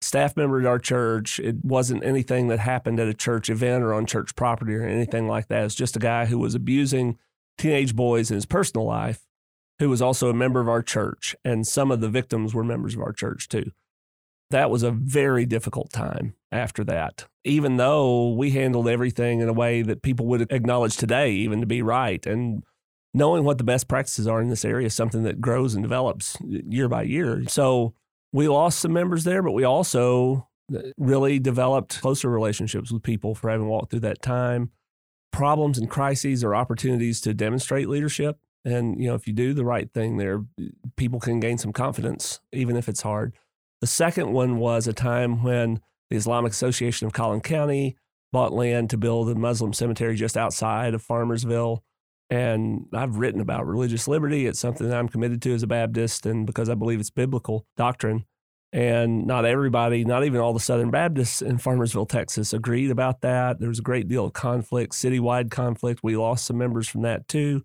staff 0.00 0.36
member 0.36 0.60
at 0.60 0.66
our 0.66 0.78
church. 0.78 1.40
It 1.40 1.64
wasn't 1.64 2.04
anything 2.04 2.48
that 2.48 2.60
happened 2.60 3.00
at 3.00 3.08
a 3.08 3.14
church 3.14 3.50
event 3.50 3.82
or 3.82 3.94
on 3.94 4.06
church 4.06 4.36
property 4.36 4.76
or 4.76 4.84
anything 4.84 5.26
like 5.26 5.48
that. 5.48 5.64
It's 5.64 5.74
just 5.74 5.96
a 5.96 6.00
guy 6.00 6.26
who 6.26 6.38
was 6.38 6.54
abusing 6.54 7.18
teenage 7.58 7.96
boys 7.96 8.30
in 8.30 8.36
his 8.36 8.46
personal 8.46 8.86
life 8.86 9.26
who 9.82 9.90
was 9.90 10.00
also 10.00 10.30
a 10.30 10.34
member 10.34 10.60
of 10.60 10.68
our 10.68 10.82
church, 10.82 11.34
and 11.44 11.66
some 11.66 11.90
of 11.90 12.00
the 12.00 12.08
victims 12.08 12.54
were 12.54 12.62
members 12.62 12.94
of 12.94 13.00
our 13.00 13.12
church 13.12 13.48
too. 13.48 13.72
That 14.50 14.70
was 14.70 14.82
a 14.82 14.92
very 14.92 15.44
difficult 15.44 15.92
time 15.92 16.34
after 16.52 16.84
that, 16.84 17.26
even 17.44 17.78
though 17.78 18.32
we 18.32 18.50
handled 18.50 18.86
everything 18.86 19.40
in 19.40 19.48
a 19.48 19.52
way 19.52 19.82
that 19.82 20.02
people 20.02 20.26
would 20.26 20.52
acknowledge 20.52 20.96
today, 20.96 21.32
even 21.32 21.60
to 21.60 21.66
be 21.66 21.82
right. 21.82 22.24
And 22.26 22.62
knowing 23.12 23.42
what 23.42 23.58
the 23.58 23.64
best 23.64 23.88
practices 23.88 24.28
are 24.28 24.40
in 24.40 24.50
this 24.50 24.64
area 24.64 24.86
is 24.86 24.94
something 24.94 25.24
that 25.24 25.40
grows 25.40 25.74
and 25.74 25.82
develops 25.82 26.36
year 26.42 26.88
by 26.88 27.02
year. 27.02 27.42
So 27.48 27.94
we 28.32 28.46
lost 28.46 28.78
some 28.78 28.92
members 28.92 29.24
there, 29.24 29.42
but 29.42 29.52
we 29.52 29.64
also 29.64 30.48
uh, 30.72 30.80
really 30.96 31.40
developed 31.40 32.00
closer 32.00 32.30
relationships 32.30 32.92
with 32.92 33.02
people 33.02 33.34
for 33.34 33.50
having 33.50 33.66
walked 33.66 33.90
through 33.90 34.00
that 34.00 34.22
time. 34.22 34.70
Problems 35.32 35.76
and 35.76 35.90
crises 35.90 36.44
are 36.44 36.54
opportunities 36.54 37.20
to 37.22 37.34
demonstrate 37.34 37.88
leadership 37.88 38.38
and 38.64 39.00
you 39.00 39.08
know, 39.08 39.14
if 39.14 39.26
you 39.26 39.32
do 39.32 39.54
the 39.54 39.64
right 39.64 39.92
thing 39.92 40.16
there, 40.16 40.44
people 40.96 41.20
can 41.20 41.40
gain 41.40 41.58
some 41.58 41.72
confidence, 41.72 42.40
even 42.52 42.76
if 42.76 42.88
it's 42.88 43.02
hard. 43.02 43.34
The 43.80 43.86
second 43.86 44.32
one 44.32 44.58
was 44.58 44.86
a 44.86 44.92
time 44.92 45.42
when 45.42 45.80
the 46.10 46.16
Islamic 46.16 46.52
Association 46.52 47.06
of 47.06 47.12
Collin 47.12 47.40
County 47.40 47.96
bought 48.32 48.52
land 48.52 48.90
to 48.90 48.96
build 48.96 49.28
a 49.28 49.34
Muslim 49.34 49.72
cemetery 49.72 50.14
just 50.16 50.36
outside 50.36 50.94
of 50.94 51.06
Farmersville. 51.06 51.80
And 52.30 52.86
I've 52.94 53.16
written 53.16 53.40
about 53.40 53.66
religious 53.66 54.08
liberty. 54.08 54.46
It's 54.46 54.60
something 54.60 54.88
that 54.88 54.96
I'm 54.96 55.08
committed 55.08 55.42
to 55.42 55.54
as 55.54 55.62
a 55.62 55.66
Baptist, 55.66 56.24
and 56.24 56.46
because 56.46 56.70
I 56.70 56.74
believe 56.74 57.00
it's 57.00 57.10
biblical 57.10 57.66
doctrine. 57.76 58.24
And 58.72 59.26
not 59.26 59.44
everybody, 59.44 60.02
not 60.04 60.24
even 60.24 60.40
all 60.40 60.54
the 60.54 60.60
Southern 60.60 60.90
Baptists 60.90 61.42
in 61.42 61.58
Farmersville, 61.58 62.08
Texas, 62.08 62.54
agreed 62.54 62.90
about 62.90 63.20
that. 63.20 63.60
There 63.60 63.68
was 63.68 63.80
a 63.80 63.82
great 63.82 64.08
deal 64.08 64.24
of 64.24 64.32
conflict, 64.32 64.94
citywide 64.94 65.50
conflict. 65.50 66.00
We 66.02 66.16
lost 66.16 66.46
some 66.46 66.56
members 66.56 66.88
from 66.88 67.02
that 67.02 67.28
too 67.28 67.64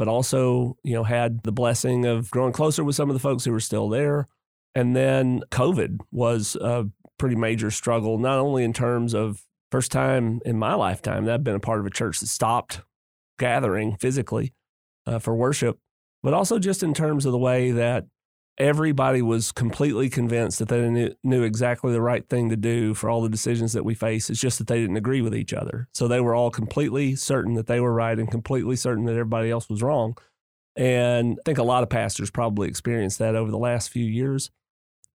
but 0.00 0.08
also, 0.08 0.78
you 0.82 0.94
know, 0.94 1.04
had 1.04 1.42
the 1.42 1.52
blessing 1.52 2.06
of 2.06 2.30
growing 2.30 2.54
closer 2.54 2.82
with 2.82 2.96
some 2.96 3.10
of 3.10 3.14
the 3.14 3.20
folks 3.20 3.44
who 3.44 3.52
were 3.52 3.60
still 3.60 3.90
there. 3.90 4.28
And 4.74 4.96
then 4.96 5.42
COVID 5.50 5.98
was 6.10 6.56
a 6.56 6.86
pretty 7.18 7.36
major 7.36 7.70
struggle, 7.70 8.16
not 8.16 8.38
only 8.38 8.64
in 8.64 8.72
terms 8.72 9.12
of 9.12 9.42
first 9.70 9.92
time 9.92 10.40
in 10.46 10.58
my 10.58 10.72
lifetime 10.72 11.26
that 11.26 11.34
I've 11.34 11.44
been 11.44 11.54
a 11.54 11.60
part 11.60 11.80
of 11.80 11.86
a 11.86 11.90
church 11.90 12.20
that 12.20 12.28
stopped 12.28 12.80
gathering 13.38 13.98
physically 13.98 14.54
uh, 15.06 15.18
for 15.18 15.34
worship, 15.34 15.78
but 16.22 16.32
also 16.32 16.58
just 16.58 16.82
in 16.82 16.94
terms 16.94 17.26
of 17.26 17.32
the 17.32 17.38
way 17.38 17.70
that 17.72 18.06
everybody 18.60 19.22
was 19.22 19.50
completely 19.50 20.10
convinced 20.10 20.58
that 20.58 20.68
they 20.68 20.88
knew, 20.88 21.14
knew, 21.24 21.42
exactly 21.42 21.92
the 21.92 22.02
right 22.02 22.28
thing 22.28 22.50
to 22.50 22.56
do 22.56 22.92
for 22.92 23.08
all 23.08 23.22
the 23.22 23.28
decisions 23.28 23.72
that 23.72 23.84
we 23.84 23.94
face. 23.94 24.28
It's 24.28 24.38
just 24.38 24.58
that 24.58 24.66
they 24.66 24.78
didn't 24.78 24.98
agree 24.98 25.22
with 25.22 25.34
each 25.34 25.54
other. 25.54 25.88
So 25.94 26.06
they 26.06 26.20
were 26.20 26.34
all 26.34 26.50
completely 26.50 27.16
certain 27.16 27.54
that 27.54 27.66
they 27.66 27.80
were 27.80 27.92
right 27.92 28.18
and 28.18 28.30
completely 28.30 28.76
certain 28.76 29.06
that 29.06 29.12
everybody 29.12 29.50
else 29.50 29.68
was 29.70 29.82
wrong. 29.82 30.16
And 30.76 31.38
I 31.40 31.42
think 31.44 31.58
a 31.58 31.64
lot 31.64 31.82
of 31.82 31.88
pastors 31.88 32.30
probably 32.30 32.68
experienced 32.68 33.18
that 33.18 33.34
over 33.34 33.50
the 33.50 33.58
last 33.58 33.88
few 33.88 34.04
years. 34.04 34.50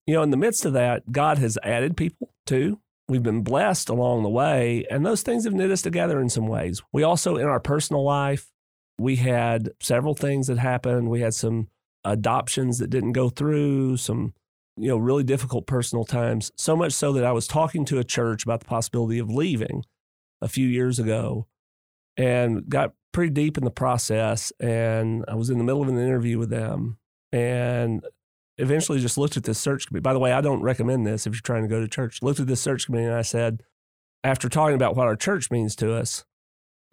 You 0.06 0.14
know, 0.14 0.22
in 0.22 0.30
the 0.30 0.36
midst 0.38 0.64
of 0.64 0.72
that, 0.72 1.12
God 1.12 1.38
has 1.38 1.58
added 1.62 1.98
people 1.98 2.30
too. 2.46 2.80
We've 3.08 3.22
been 3.22 3.42
blessed 3.42 3.90
along 3.90 4.22
the 4.22 4.30
way, 4.30 4.86
and 4.90 5.04
those 5.04 5.22
things 5.22 5.44
have 5.44 5.52
knit 5.52 5.70
us 5.70 5.82
together 5.82 6.18
in 6.18 6.30
some 6.30 6.46
ways. 6.46 6.82
We 6.90 7.02
also, 7.02 7.36
in 7.36 7.46
our 7.46 7.60
personal 7.60 8.02
life, 8.02 8.50
we 8.98 9.16
had 9.16 9.70
several 9.80 10.14
things 10.14 10.46
that 10.46 10.56
happened. 10.56 11.10
We 11.10 11.20
had 11.20 11.34
some 11.34 11.68
adoptions 12.04 12.78
that 12.78 12.90
didn't 12.90 13.12
go 13.12 13.28
through, 13.28 13.96
some 13.96 14.34
you 14.76 14.88
know 14.88 14.96
really 14.96 15.24
difficult 15.24 15.66
personal 15.66 16.04
times. 16.04 16.50
So 16.56 16.76
much 16.76 16.92
so 16.92 17.12
that 17.12 17.24
I 17.24 17.32
was 17.32 17.46
talking 17.46 17.84
to 17.86 17.98
a 17.98 18.04
church 18.04 18.44
about 18.44 18.60
the 18.60 18.66
possibility 18.66 19.18
of 19.18 19.30
leaving 19.30 19.84
a 20.42 20.48
few 20.48 20.66
years 20.66 20.98
ago, 20.98 21.46
and 22.16 22.68
got 22.68 22.92
pretty 23.12 23.30
deep 23.30 23.56
in 23.56 23.64
the 23.64 23.70
process. 23.70 24.52
And 24.60 25.24
I 25.28 25.34
was 25.34 25.50
in 25.50 25.58
the 25.58 25.64
middle 25.64 25.82
of 25.82 25.88
an 25.88 25.98
interview 25.98 26.38
with 26.38 26.50
them, 26.50 26.98
and 27.32 28.04
eventually 28.58 29.00
just 29.00 29.18
looked 29.18 29.36
at 29.36 29.44
this 29.44 29.58
search 29.58 29.86
committee. 29.86 30.02
By 30.02 30.12
the 30.12 30.18
way, 30.18 30.32
I 30.32 30.40
don't 30.40 30.62
recommend 30.62 31.06
this 31.06 31.26
if 31.26 31.34
you're 31.34 31.40
trying 31.42 31.62
to 31.62 31.68
go 31.68 31.80
to 31.80 31.88
church. 31.88 32.22
Looked 32.22 32.40
at 32.40 32.46
this 32.46 32.60
search 32.60 32.86
committee, 32.86 33.06
and 33.06 33.14
I 33.14 33.22
said, 33.22 33.62
after 34.22 34.48
talking 34.48 34.74
about 34.74 34.96
what 34.96 35.06
our 35.06 35.16
church 35.16 35.50
means 35.50 35.76
to 35.76 35.94
us, 35.94 36.24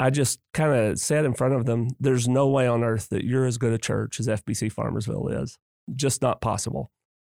I 0.01 0.09
just 0.09 0.39
kind 0.51 0.73
of 0.73 0.97
said 0.97 1.25
in 1.25 1.35
front 1.35 1.53
of 1.53 1.67
them, 1.67 1.89
there's 1.99 2.27
no 2.27 2.47
way 2.47 2.65
on 2.65 2.83
earth 2.83 3.09
that 3.09 3.23
you're 3.23 3.45
as 3.45 3.59
good 3.59 3.71
a 3.71 3.77
church 3.77 4.19
as 4.19 4.27
FBC 4.27 4.73
Farmersville 4.73 5.43
is. 5.43 5.59
Just 5.95 6.23
not 6.23 6.41
possible. 6.41 6.91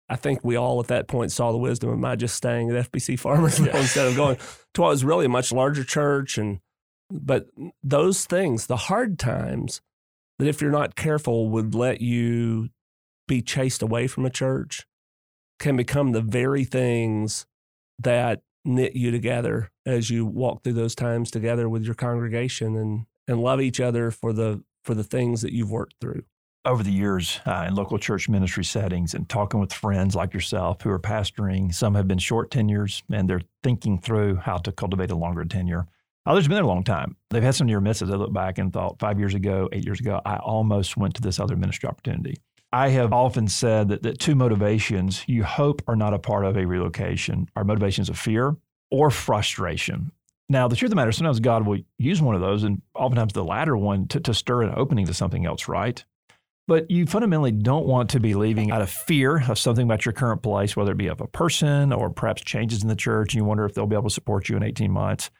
I 0.08 0.14
think 0.14 0.44
we 0.44 0.54
all 0.54 0.78
at 0.78 0.86
that 0.86 1.08
point 1.08 1.32
saw 1.32 1.50
the 1.50 1.58
wisdom 1.58 1.90
of 1.90 1.98
my 1.98 2.14
just 2.14 2.36
staying 2.36 2.70
at 2.70 2.92
FBC 2.92 3.20
Farmersville 3.20 3.66
yeah. 3.66 3.80
instead 3.80 4.06
of 4.06 4.14
going 4.14 4.36
to 4.74 4.80
what 4.80 4.90
was 4.90 5.04
really 5.04 5.26
a 5.26 5.28
much 5.28 5.50
larger 5.50 5.82
church. 5.82 6.38
And 6.38 6.60
but 7.10 7.46
those 7.82 8.26
things, 8.26 8.68
the 8.68 8.76
hard 8.76 9.18
times 9.18 9.80
that 10.38 10.46
if 10.46 10.62
you're 10.62 10.70
not 10.70 10.94
careful 10.94 11.48
would 11.48 11.74
let 11.74 12.00
you 12.00 12.68
be 13.26 13.42
chased 13.42 13.82
away 13.82 14.06
from 14.06 14.24
a 14.24 14.30
church 14.30 14.86
can 15.58 15.76
become 15.76 16.12
the 16.12 16.20
very 16.20 16.62
things 16.62 17.44
that 17.98 18.40
knit 18.64 18.94
you 18.94 19.10
together 19.10 19.70
as 19.86 20.10
you 20.10 20.24
walk 20.24 20.62
through 20.62 20.74
those 20.74 20.94
times 20.94 21.30
together 21.30 21.68
with 21.68 21.82
your 21.84 21.94
congregation 21.94 22.76
and 22.76 23.06
and 23.28 23.40
love 23.40 23.60
each 23.60 23.80
other 23.80 24.10
for 24.10 24.32
the 24.32 24.62
for 24.84 24.94
the 24.94 25.04
things 25.04 25.42
that 25.42 25.52
you've 25.52 25.70
worked 25.70 25.94
through. 26.00 26.22
Over 26.64 26.82
the 26.82 26.92
years 26.92 27.40
uh, 27.44 27.64
in 27.68 27.74
local 27.74 27.98
church 27.98 28.28
ministry 28.28 28.64
settings 28.64 29.14
and 29.14 29.28
talking 29.28 29.58
with 29.58 29.72
friends 29.72 30.14
like 30.14 30.32
yourself 30.32 30.82
who 30.82 30.90
are 30.90 30.98
pastoring 30.98 31.74
some 31.74 31.94
have 31.94 32.06
been 32.06 32.18
short 32.18 32.50
tenures 32.50 33.02
and 33.10 33.28
they're 33.28 33.42
thinking 33.62 34.00
through 34.00 34.36
how 34.36 34.58
to 34.58 34.72
cultivate 34.72 35.10
a 35.10 35.16
longer 35.16 35.44
tenure. 35.44 35.86
Others 36.24 36.44
have 36.44 36.50
been 36.50 36.56
there 36.56 36.64
a 36.64 36.68
long 36.68 36.84
time. 36.84 37.16
They've 37.30 37.42
had 37.42 37.56
some 37.56 37.66
near 37.66 37.80
misses. 37.80 38.10
I 38.10 38.14
look 38.14 38.32
back 38.32 38.58
and 38.58 38.72
thought 38.72 39.00
five 39.00 39.18
years 39.18 39.34
ago 39.34 39.68
eight 39.72 39.84
years 39.84 39.98
ago 39.98 40.20
i 40.24 40.36
almost 40.36 40.96
went 40.96 41.14
to 41.14 41.22
this 41.22 41.40
other 41.40 41.56
ministry 41.56 41.88
opportunity 41.88 42.36
I 42.72 42.88
have 42.88 43.12
often 43.12 43.48
said 43.48 43.88
that, 43.88 44.02
that 44.02 44.18
two 44.18 44.34
motivations 44.34 45.24
you 45.26 45.44
hope 45.44 45.82
are 45.86 45.96
not 45.96 46.14
a 46.14 46.18
part 46.18 46.46
of 46.46 46.56
a 46.56 46.66
relocation 46.66 47.48
are 47.54 47.64
motivations 47.64 48.08
of 48.08 48.18
fear 48.18 48.56
or 48.90 49.10
frustration. 49.10 50.10
Now, 50.48 50.68
the 50.68 50.76
truth 50.76 50.88
of 50.88 50.90
the 50.90 50.96
matter, 50.96 51.12
sometimes 51.12 51.40
God 51.40 51.66
will 51.66 51.78
use 51.98 52.20
one 52.20 52.34
of 52.34 52.40
those, 52.40 52.62
and 52.62 52.82
oftentimes 52.94 53.32
the 53.32 53.44
latter 53.44 53.76
one 53.76 54.08
to, 54.08 54.20
to 54.20 54.34
stir 54.34 54.62
an 54.62 54.74
opening 54.76 55.06
to 55.06 55.14
something 55.14 55.46
else, 55.46 55.68
right? 55.68 56.02
But 56.68 56.90
you 56.90 57.06
fundamentally 57.06 57.52
don't 57.52 57.86
want 57.86 58.10
to 58.10 58.20
be 58.20 58.34
leaving 58.34 58.70
out 58.70 58.82
of 58.82 58.90
fear 58.90 59.42
of 59.48 59.58
something 59.58 59.84
about 59.84 60.04
your 60.04 60.12
current 60.12 60.42
place, 60.42 60.76
whether 60.76 60.92
it 60.92 60.98
be 60.98 61.08
of 61.08 61.20
a 61.20 61.26
person 61.26 61.92
or 61.92 62.10
perhaps 62.10 62.42
changes 62.42 62.82
in 62.82 62.88
the 62.88 62.96
church, 62.96 63.34
and 63.34 63.40
you 63.40 63.44
wonder 63.44 63.64
if 63.64 63.74
they'll 63.74 63.86
be 63.86 63.96
able 63.96 64.08
to 64.08 64.14
support 64.14 64.48
you 64.48 64.56
in 64.56 64.62
18 64.62 64.90
months, 64.90 65.30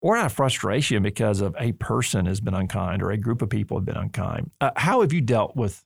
or 0.00 0.16
out 0.16 0.26
of 0.26 0.32
frustration 0.32 1.02
because 1.02 1.40
of 1.40 1.54
a 1.58 1.72
person 1.72 2.26
has 2.26 2.40
been 2.40 2.54
unkind 2.54 3.02
or 3.02 3.10
a 3.10 3.16
group 3.16 3.42
of 3.42 3.48
people 3.48 3.78
have 3.78 3.84
been 3.84 3.96
unkind. 3.96 4.50
Uh, 4.60 4.70
how 4.76 5.00
have 5.02 5.12
you 5.12 5.20
dealt 5.20 5.54
with 5.54 5.84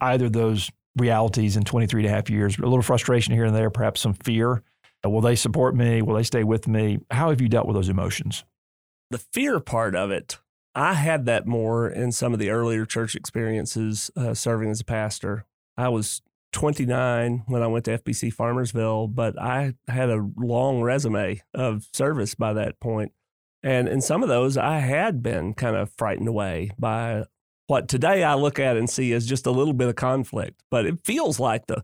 either 0.00 0.26
of 0.26 0.32
those 0.32 0.70
realities 0.96 1.56
in 1.56 1.64
23 1.64 2.02
and 2.02 2.10
a 2.10 2.14
half 2.14 2.30
years, 2.30 2.58
a 2.58 2.62
little 2.62 2.82
frustration 2.82 3.34
here 3.34 3.44
and 3.44 3.54
there, 3.54 3.70
perhaps 3.70 4.00
some 4.00 4.14
fear. 4.14 4.62
Will 5.04 5.20
they 5.20 5.36
support 5.36 5.76
me? 5.76 6.02
Will 6.02 6.16
they 6.16 6.22
stay 6.22 6.42
with 6.42 6.66
me? 6.66 6.98
How 7.10 7.30
have 7.30 7.40
you 7.40 7.48
dealt 7.48 7.66
with 7.66 7.76
those 7.76 7.88
emotions? 7.88 8.44
The 9.10 9.18
fear 9.18 9.60
part 9.60 9.94
of 9.94 10.10
it, 10.10 10.38
I 10.74 10.94
had 10.94 11.26
that 11.26 11.46
more 11.46 11.88
in 11.88 12.10
some 12.12 12.32
of 12.32 12.38
the 12.38 12.50
earlier 12.50 12.84
church 12.84 13.14
experiences 13.14 14.10
uh, 14.16 14.34
serving 14.34 14.70
as 14.70 14.80
a 14.80 14.84
pastor. 14.84 15.44
I 15.76 15.90
was 15.90 16.22
29 16.52 17.44
when 17.46 17.62
I 17.62 17.66
went 17.66 17.84
to 17.84 17.98
FBC 17.98 18.34
Farmersville, 18.34 19.14
but 19.14 19.40
I 19.40 19.74
had 19.88 20.10
a 20.10 20.28
long 20.36 20.82
resume 20.82 21.42
of 21.54 21.86
service 21.92 22.34
by 22.34 22.52
that 22.54 22.80
point. 22.80 23.12
And 23.62 23.88
in 23.88 24.00
some 24.00 24.22
of 24.22 24.28
those, 24.28 24.56
I 24.56 24.78
had 24.78 25.22
been 25.22 25.54
kind 25.54 25.76
of 25.76 25.90
frightened 25.96 26.28
away 26.28 26.70
by 26.78 27.24
what 27.66 27.88
today 27.88 28.22
I 28.22 28.34
look 28.34 28.58
at 28.58 28.76
and 28.76 28.88
see 28.88 29.12
as 29.12 29.26
just 29.26 29.46
a 29.46 29.50
little 29.50 29.74
bit 29.74 29.88
of 29.88 29.96
conflict, 29.96 30.62
but 30.70 30.86
it 30.86 31.04
feels 31.04 31.40
like 31.40 31.66
the 31.66 31.82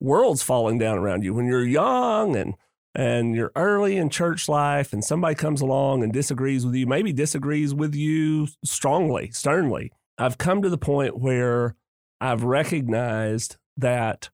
world's 0.00 0.42
falling 0.42 0.78
down 0.78 0.98
around 0.98 1.24
you 1.24 1.32
when 1.32 1.46
you're 1.46 1.64
young 1.64 2.36
and 2.36 2.54
and 2.94 3.34
you're 3.34 3.52
early 3.56 3.96
in 3.96 4.10
church 4.10 4.48
life 4.48 4.92
and 4.92 5.02
somebody 5.02 5.34
comes 5.34 5.62
along 5.62 6.02
and 6.02 6.12
disagrees 6.12 6.66
with 6.66 6.74
you, 6.74 6.86
maybe 6.86 7.10
disagrees 7.10 7.72
with 7.72 7.94
you 7.94 8.46
strongly, 8.64 9.30
sternly. 9.30 9.90
I've 10.18 10.36
come 10.36 10.60
to 10.60 10.68
the 10.68 10.76
point 10.76 11.18
where 11.18 11.74
I've 12.20 12.44
recognized 12.44 13.56
that 13.78 14.28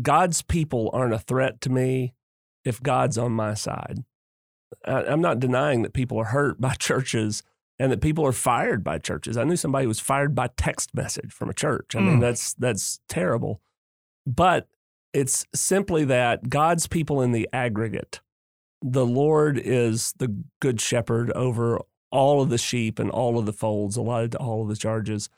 God's 0.00 0.42
people 0.42 0.90
aren't 0.92 1.14
a 1.14 1.18
threat 1.18 1.62
to 1.62 1.70
me 1.70 2.12
if 2.64 2.82
God's 2.82 3.16
on 3.16 3.32
my 3.32 3.54
side. 3.54 4.04
I, 4.84 5.04
am 5.04 5.20
not 5.20 5.40
denying 5.40 5.82
that 5.82 5.94
people 5.94 6.18
are 6.18 6.26
hurt 6.26 6.60
by 6.60 6.74
churches 6.74 7.42
and 7.82 7.90
that 7.90 8.00
people 8.00 8.24
are 8.24 8.30
fired 8.30 8.84
by 8.84 8.96
churches. 8.96 9.36
I 9.36 9.42
knew 9.42 9.56
somebody 9.56 9.86
who 9.86 9.88
was 9.88 9.98
fired 9.98 10.36
by 10.36 10.46
text 10.56 10.94
message 10.94 11.32
from 11.32 11.50
a 11.50 11.52
church. 11.52 11.96
I 11.96 11.98
mean, 11.98 12.18
mm. 12.18 12.20
that's 12.20 12.54
that's 12.54 13.00
terrible. 13.08 13.60
But 14.24 14.68
it's 15.12 15.46
simply 15.52 16.04
that 16.04 16.48
God's 16.48 16.86
people 16.86 17.20
in 17.20 17.32
the 17.32 17.48
aggregate, 17.52 18.20
the 18.82 19.04
Lord 19.04 19.58
is 19.58 20.14
the 20.18 20.32
good 20.60 20.80
shepherd 20.80 21.32
over 21.32 21.80
all 22.12 22.40
of 22.40 22.50
the 22.50 22.58
sheep 22.58 23.00
and 23.00 23.10
all 23.10 23.36
of 23.36 23.46
the 23.46 23.52
folds 23.52 23.96
allotted 23.96 24.30
to 24.30 24.38
all 24.38 24.62
of 24.62 24.68
the 24.68 24.76
charges. 24.76 25.28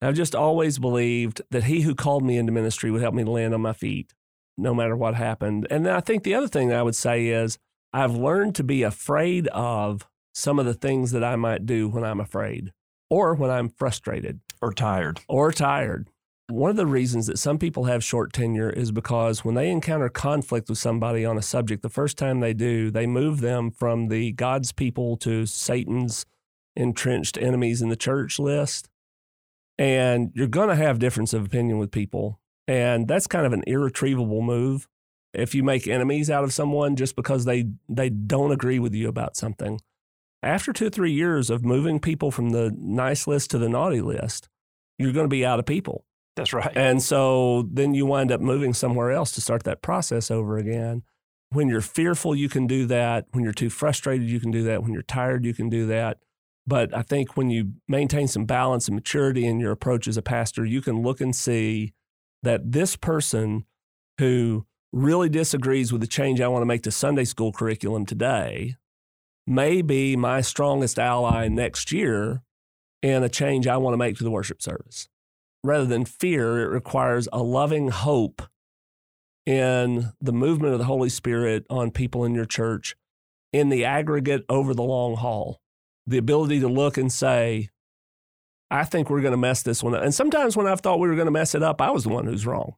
I've 0.00 0.14
just 0.14 0.36
always 0.36 0.78
believed 0.78 1.42
that 1.50 1.64
he 1.64 1.80
who 1.80 1.96
called 1.96 2.22
me 2.22 2.36
into 2.36 2.52
ministry 2.52 2.92
would 2.92 3.02
help 3.02 3.14
me 3.16 3.24
land 3.24 3.54
on 3.54 3.62
my 3.62 3.72
feet 3.72 4.14
no 4.56 4.72
matter 4.72 4.96
what 4.96 5.16
happened. 5.16 5.66
And 5.68 5.88
I 5.88 5.98
think 5.98 6.22
the 6.22 6.34
other 6.34 6.46
thing 6.46 6.72
I 6.72 6.84
would 6.84 6.94
say 6.94 7.26
is 7.26 7.58
I've 7.92 8.14
learned 8.14 8.54
to 8.54 8.62
be 8.62 8.84
afraid 8.84 9.48
of 9.48 10.08
some 10.38 10.60
of 10.60 10.66
the 10.66 10.74
things 10.74 11.10
that 11.10 11.24
I 11.24 11.34
might 11.34 11.66
do 11.66 11.88
when 11.88 12.04
I'm 12.04 12.20
afraid 12.20 12.72
or 13.10 13.34
when 13.34 13.50
I'm 13.50 13.68
frustrated 13.68 14.40
or 14.62 14.72
tired. 14.72 15.20
Or 15.28 15.50
tired. 15.50 16.08
One 16.46 16.70
of 16.70 16.76
the 16.76 16.86
reasons 16.86 17.26
that 17.26 17.38
some 17.38 17.58
people 17.58 17.84
have 17.84 18.04
short 18.04 18.32
tenure 18.32 18.70
is 18.70 18.92
because 18.92 19.44
when 19.44 19.56
they 19.56 19.68
encounter 19.68 20.08
conflict 20.08 20.68
with 20.68 20.78
somebody 20.78 21.24
on 21.24 21.36
a 21.36 21.42
subject, 21.42 21.82
the 21.82 21.88
first 21.88 22.16
time 22.16 22.40
they 22.40 22.54
do, 22.54 22.90
they 22.90 23.06
move 23.06 23.40
them 23.40 23.70
from 23.70 24.08
the 24.08 24.32
God's 24.32 24.72
people 24.72 25.16
to 25.18 25.44
Satan's 25.44 26.24
entrenched 26.76 27.36
enemies 27.36 27.82
in 27.82 27.88
the 27.88 27.96
church 27.96 28.38
list. 28.38 28.88
And 29.76 30.30
you're 30.34 30.46
going 30.46 30.68
to 30.68 30.76
have 30.76 31.00
difference 31.00 31.34
of 31.34 31.44
opinion 31.44 31.78
with 31.78 31.90
people. 31.90 32.40
And 32.68 33.08
that's 33.08 33.26
kind 33.26 33.44
of 33.44 33.52
an 33.52 33.64
irretrievable 33.66 34.42
move 34.42 34.86
if 35.34 35.54
you 35.54 35.62
make 35.64 35.86
enemies 35.88 36.30
out 36.30 36.44
of 36.44 36.52
someone 36.52 36.96
just 36.96 37.16
because 37.16 37.44
they, 37.44 37.66
they 37.88 38.08
don't 38.08 38.52
agree 38.52 38.78
with 38.78 38.94
you 38.94 39.08
about 39.08 39.36
something 39.36 39.80
after 40.42 40.72
two 40.72 40.86
or 40.86 40.90
three 40.90 41.12
years 41.12 41.50
of 41.50 41.64
moving 41.64 41.98
people 41.98 42.30
from 42.30 42.50
the 42.50 42.72
nice 42.76 43.26
list 43.26 43.50
to 43.50 43.58
the 43.58 43.68
naughty 43.68 44.00
list, 44.00 44.48
you're 44.98 45.12
going 45.12 45.24
to 45.24 45.28
be 45.28 45.44
out 45.44 45.58
of 45.58 45.66
people. 45.66 46.04
That's 46.36 46.52
right. 46.52 46.70
And 46.76 47.02
so 47.02 47.68
then 47.72 47.94
you 47.94 48.06
wind 48.06 48.30
up 48.30 48.40
moving 48.40 48.72
somewhere 48.72 49.10
else 49.10 49.32
to 49.32 49.40
start 49.40 49.64
that 49.64 49.82
process 49.82 50.30
over 50.30 50.56
again. 50.56 51.02
When 51.50 51.68
you're 51.68 51.80
fearful, 51.80 52.36
you 52.36 52.48
can 52.48 52.66
do 52.66 52.86
that. 52.86 53.26
When 53.32 53.42
you're 53.42 53.52
too 53.52 53.70
frustrated, 53.70 54.28
you 54.28 54.38
can 54.38 54.50
do 54.50 54.62
that. 54.64 54.82
When 54.82 54.92
you're 54.92 55.02
tired, 55.02 55.44
you 55.44 55.54
can 55.54 55.68
do 55.68 55.86
that. 55.86 56.18
But 56.66 56.94
I 56.94 57.02
think 57.02 57.36
when 57.36 57.50
you 57.50 57.72
maintain 57.88 58.28
some 58.28 58.44
balance 58.44 58.86
and 58.86 58.94
maturity 58.94 59.46
in 59.46 59.58
your 59.58 59.72
approach 59.72 60.06
as 60.06 60.16
a 60.16 60.22
pastor, 60.22 60.64
you 60.64 60.82
can 60.82 61.02
look 61.02 61.20
and 61.20 61.34
see 61.34 61.94
that 62.42 62.72
this 62.72 62.94
person 62.94 63.64
who 64.18 64.66
really 64.92 65.28
disagrees 65.28 65.90
with 65.90 66.02
the 66.02 66.06
change 66.06 66.40
I 66.40 66.48
want 66.48 66.62
to 66.62 66.66
make 66.66 66.82
to 66.82 66.90
Sunday 66.90 67.24
school 67.24 67.52
curriculum 67.52 68.06
today 68.06 68.76
may 69.48 69.82
be 69.82 70.16
my 70.16 70.40
strongest 70.40 70.98
ally 70.98 71.48
next 71.48 71.90
year 71.90 72.42
in 73.02 73.22
a 73.22 73.28
change 73.28 73.66
I 73.66 73.76
want 73.76 73.94
to 73.94 73.98
make 73.98 74.16
to 74.18 74.24
the 74.24 74.30
worship 74.30 74.60
service. 74.60 75.08
Rather 75.64 75.86
than 75.86 76.04
fear, 76.04 76.60
it 76.60 76.68
requires 76.68 77.28
a 77.32 77.42
loving 77.42 77.88
hope 77.88 78.42
in 79.46 80.12
the 80.20 80.32
movement 80.32 80.74
of 80.74 80.78
the 80.78 80.84
Holy 80.84 81.08
Spirit 81.08 81.64
on 81.70 81.90
people 81.90 82.24
in 82.24 82.34
your 82.34 82.44
church 82.44 82.94
in 83.52 83.70
the 83.70 83.84
aggregate 83.84 84.44
over 84.48 84.74
the 84.74 84.82
long 84.82 85.16
haul. 85.16 85.60
The 86.06 86.18
ability 86.18 86.60
to 86.60 86.68
look 86.68 86.96
and 86.98 87.12
say, 87.12 87.70
I 88.70 88.84
think 88.84 89.08
we're 89.08 89.22
going 89.22 89.32
to 89.32 89.38
mess 89.38 89.62
this 89.62 89.82
one 89.82 89.94
up. 89.94 90.02
And 90.02 90.14
sometimes 90.14 90.56
when 90.56 90.66
I've 90.66 90.80
thought 90.80 91.00
we 91.00 91.08
were 91.08 91.14
going 91.14 91.26
to 91.26 91.32
mess 91.32 91.54
it 91.54 91.62
up, 91.62 91.80
I 91.80 91.90
was 91.90 92.04
the 92.04 92.10
one 92.10 92.26
who's 92.26 92.46
wrong. 92.46 92.74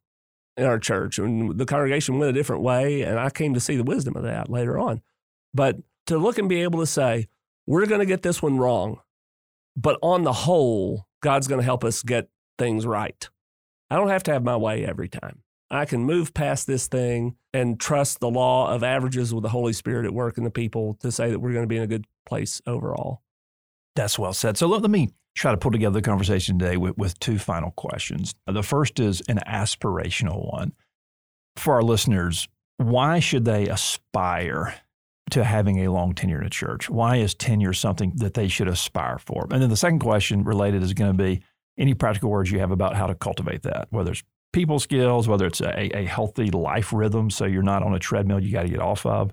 in 0.56 0.64
our 0.64 0.78
church. 0.78 1.18
And 1.18 1.58
the 1.58 1.66
congregation 1.66 2.18
went 2.18 2.30
a 2.30 2.32
different 2.32 2.62
way. 2.62 3.02
And 3.02 3.18
I 3.18 3.30
came 3.30 3.54
to 3.54 3.60
see 3.60 3.76
the 3.76 3.84
wisdom 3.84 4.16
of 4.16 4.22
that 4.22 4.48
later 4.50 4.78
on. 4.78 5.02
But 5.54 5.78
to 6.10 6.18
look 6.18 6.38
and 6.38 6.48
be 6.48 6.62
able 6.62 6.80
to 6.80 6.86
say, 6.86 7.28
we're 7.66 7.86
going 7.86 8.00
to 8.00 8.06
get 8.06 8.22
this 8.22 8.42
one 8.42 8.58
wrong. 8.58 9.00
But 9.76 9.98
on 10.02 10.24
the 10.24 10.32
whole, 10.32 11.06
God's 11.22 11.46
going 11.46 11.60
to 11.60 11.64
help 11.64 11.84
us 11.84 12.02
get 12.02 12.28
things 12.58 12.84
right. 12.84 13.28
I 13.90 13.96
don't 13.96 14.08
have 14.08 14.24
to 14.24 14.32
have 14.32 14.42
my 14.42 14.56
way 14.56 14.84
every 14.84 15.08
time. 15.08 15.42
I 15.70 15.84
can 15.84 16.02
move 16.02 16.34
past 16.34 16.66
this 16.66 16.88
thing 16.88 17.36
and 17.54 17.78
trust 17.78 18.18
the 18.18 18.28
law 18.28 18.74
of 18.74 18.82
averages 18.82 19.32
with 19.32 19.42
the 19.42 19.50
Holy 19.50 19.72
Spirit 19.72 20.04
at 20.04 20.12
work 20.12 20.36
in 20.36 20.42
the 20.42 20.50
people 20.50 20.94
to 20.94 21.12
say 21.12 21.30
that 21.30 21.38
we're 21.38 21.52
going 21.52 21.62
to 21.62 21.68
be 21.68 21.76
in 21.76 21.84
a 21.84 21.88
good 21.88 22.06
place 22.26 22.60
overall. 22.66 23.22
That's 23.94 24.18
well 24.18 24.32
said. 24.32 24.56
So 24.56 24.66
let, 24.66 24.82
me 24.90 25.10
try 25.36 25.52
to 25.52 25.56
pull 25.56 25.70
together 25.70 25.94
the 25.94 26.02
conversation 26.02 26.58
today 26.58 26.76
with, 26.76 26.98
with 26.98 27.18
two 27.20 27.38
final 27.38 27.70
questions. 27.70 28.34
The 28.48 28.64
first 28.64 28.98
is 28.98 29.22
an 29.28 29.38
aspirational 29.46 30.52
one. 30.52 30.72
For 31.56 31.74
our 31.74 31.82
listeners, 31.82 32.48
why 32.78 33.20
should 33.20 33.44
they 33.44 33.68
aspire 33.68 34.74
to 35.32 35.44
having 35.44 35.84
a 35.84 35.90
long 35.90 36.14
tenure 36.14 36.40
in 36.40 36.46
a 36.46 36.50
church? 36.50 36.88
Why 36.90 37.16
is 37.16 37.34
tenure 37.34 37.72
something 37.72 38.12
that 38.16 38.34
they 38.34 38.49
should 38.49 38.68
aspire 38.68 39.18
for? 39.18 39.46
And 39.50 39.62
then 39.62 39.70
the 39.70 39.76
second 39.76 40.00
question 40.00 40.44
related 40.44 40.82
is 40.82 40.92
going 40.92 41.16
to 41.16 41.22
be 41.22 41.42
any 41.78 41.94
practical 41.94 42.30
words 42.30 42.50
you 42.50 42.58
have 42.60 42.70
about 42.70 42.96
how 42.96 43.06
to 43.06 43.14
cultivate 43.14 43.62
that, 43.62 43.88
whether 43.90 44.12
it's 44.12 44.22
people 44.52 44.78
skills, 44.78 45.28
whether 45.28 45.46
it's 45.46 45.60
a, 45.60 45.96
a 45.96 46.04
healthy 46.04 46.50
life 46.50 46.92
rhythm, 46.92 47.30
so 47.30 47.44
you're 47.44 47.62
not 47.62 47.82
on 47.82 47.94
a 47.94 47.99
treadmill 47.99 48.40
you 48.40 48.52
got 48.52 48.62
to 48.62 48.68
get 48.68 48.80
off 48.80 49.06
of. 49.06 49.32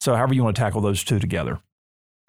So, 0.00 0.14
however 0.14 0.34
you 0.34 0.44
want 0.44 0.56
to 0.56 0.62
tackle 0.62 0.80
those 0.80 1.02
two 1.02 1.18
together. 1.18 1.60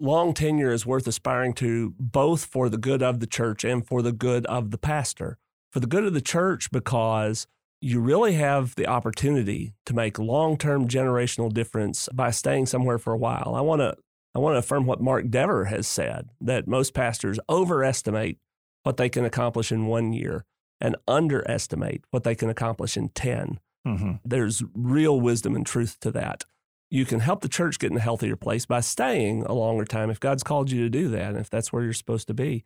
Long 0.00 0.32
tenure 0.32 0.72
is 0.72 0.86
worth 0.86 1.06
aspiring 1.06 1.52
to 1.54 1.94
both 1.98 2.46
for 2.46 2.68
the 2.68 2.78
good 2.78 3.02
of 3.02 3.20
the 3.20 3.26
church 3.26 3.64
and 3.64 3.86
for 3.86 4.00
the 4.00 4.12
good 4.12 4.46
of 4.46 4.70
the 4.70 4.78
pastor. 4.78 5.36
For 5.70 5.78
the 5.78 5.86
good 5.86 6.04
of 6.04 6.14
the 6.14 6.22
church, 6.22 6.70
because 6.70 7.46
you 7.80 8.00
really 8.00 8.34
have 8.34 8.74
the 8.74 8.86
opportunity 8.86 9.74
to 9.86 9.94
make 9.94 10.18
long-term 10.18 10.86
generational 10.86 11.52
difference 11.52 12.08
by 12.12 12.30
staying 12.30 12.66
somewhere 12.66 12.98
for 12.98 13.12
a 13.12 13.18
while. 13.18 13.54
I 13.56 13.60
want 13.60 13.80
to 13.80 13.96
I 14.34 14.38
want 14.38 14.54
to 14.54 14.58
affirm 14.58 14.86
what 14.86 15.00
Mark 15.00 15.28
Dever 15.28 15.64
has 15.64 15.88
said 15.88 16.28
that 16.40 16.68
most 16.68 16.94
pastors 16.94 17.40
overestimate 17.48 18.38
what 18.84 18.96
they 18.96 19.08
can 19.08 19.24
accomplish 19.24 19.72
in 19.72 19.86
one 19.86 20.12
year 20.12 20.44
and 20.80 20.96
underestimate 21.08 22.04
what 22.10 22.22
they 22.22 22.34
can 22.34 22.48
accomplish 22.48 22.96
in 22.96 23.08
10. 23.08 23.58
Mm-hmm. 23.86 24.12
There's 24.24 24.62
real 24.72 25.20
wisdom 25.20 25.56
and 25.56 25.66
truth 25.66 25.98
to 26.00 26.12
that. 26.12 26.44
You 26.90 27.04
can 27.04 27.20
help 27.20 27.40
the 27.40 27.48
church 27.48 27.78
get 27.78 27.90
in 27.90 27.96
a 27.96 28.00
healthier 28.00 28.36
place 28.36 28.66
by 28.66 28.80
staying 28.80 29.42
a 29.44 29.52
longer 29.52 29.84
time 29.84 30.10
if 30.10 30.20
God's 30.20 30.42
called 30.42 30.70
you 30.70 30.82
to 30.84 30.88
do 30.88 31.08
that 31.08 31.30
and 31.30 31.38
if 31.38 31.50
that's 31.50 31.72
where 31.72 31.82
you're 31.82 31.92
supposed 31.92 32.28
to 32.28 32.34
be. 32.34 32.64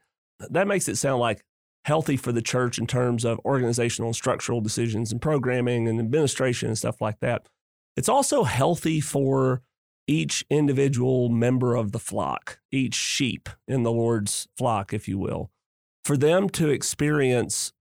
That 0.51 0.67
makes 0.67 0.89
it 0.89 0.97
sound 0.97 1.21
like 1.21 1.45
healthy 1.85 2.17
for 2.17 2.33
the 2.33 2.43
church 2.43 2.79
in 2.79 2.87
terms 2.87 3.25
of 3.25 3.41
organizational 3.45 4.09
and 4.09 4.17
structural 4.17 4.61
decisions 4.61 5.13
and 5.13 5.21
programming 5.21 5.87
and 5.87 6.01
administration 6.01 6.69
and 6.69 6.79
stuff 6.79 7.01
like 7.01 7.21
that. 7.21 7.47
It's 7.97 8.09
also 8.09 8.45
healthy 8.45 9.01
for 9.01 9.63
each 10.07 10.45
individual 10.51 11.29
member 11.29 11.77
of 11.77 11.93
the 11.93 11.99
flock, 11.99 12.59
each 12.71 12.95
sheep 12.95 13.49
in 13.69 13.83
the 13.83 13.93
Lord's 13.93 14.49
flock, 14.57 14.93
if 14.93 15.09
you 15.09 15.19
will, 15.19 15.51
for 16.05 16.17
them 16.17 16.49
to 16.51 16.71
experience 16.71 17.73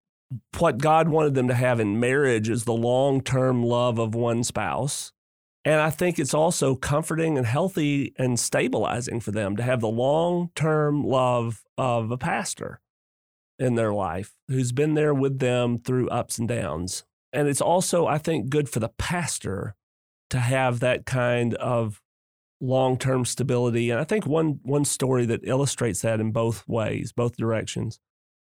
what 0.57 0.77
God 0.77 1.09
wanted 1.09 1.35
them 1.35 1.47
to 1.47 1.53
have 1.53 1.79
in 1.79 1.99
marriage 1.99 2.49
is 2.49 2.63
the 2.63 2.73
long 2.73 3.21
term 3.21 3.63
love 3.63 3.99
of 3.99 4.15
one 4.15 4.43
spouse. 4.43 5.11
And 5.65 5.79
I 5.79 5.89
think 5.89 6.19
it's 6.19 6.33
also 6.33 6.75
comforting 6.75 7.37
and 7.37 7.47
healthy 7.47 8.13
and 8.17 8.37
stabilizing 8.39 9.21
for 9.21 9.31
them 9.31 9.55
to 9.55 9.63
have 9.63 9.79
the 9.79 9.87
long 9.87 10.49
term 10.55 11.03
love 11.03 11.63
of 11.77 12.11
a 12.11 12.17
pastor 12.17 12.81
in 13.59 13.75
their 13.75 13.93
life 13.93 14.33
who's 14.47 14.71
been 14.71 14.93
there 14.93 15.13
with 15.13 15.39
them 15.39 15.77
through 15.77 16.09
ups 16.09 16.37
and 16.37 16.47
downs. 16.47 17.03
And 17.31 17.47
it's 17.47 17.61
also, 17.61 18.05
I 18.05 18.17
think, 18.17 18.49
good 18.49 18.69
for 18.69 18.79
the 18.79 18.89
pastor 18.89 19.75
to 20.29 20.39
have 20.39 20.79
that 20.79 21.05
kind 21.05 21.53
of 21.55 22.01
long 22.61 22.97
term 22.97 23.25
stability. 23.25 23.89
And 23.89 23.99
I 23.99 24.03
think 24.03 24.25
one, 24.25 24.59
one 24.63 24.85
story 24.85 25.25
that 25.25 25.41
illustrates 25.43 26.01
that 26.01 26.19
in 26.19 26.31
both 26.31 26.67
ways, 26.67 27.11
both 27.11 27.37
directions. 27.37 27.99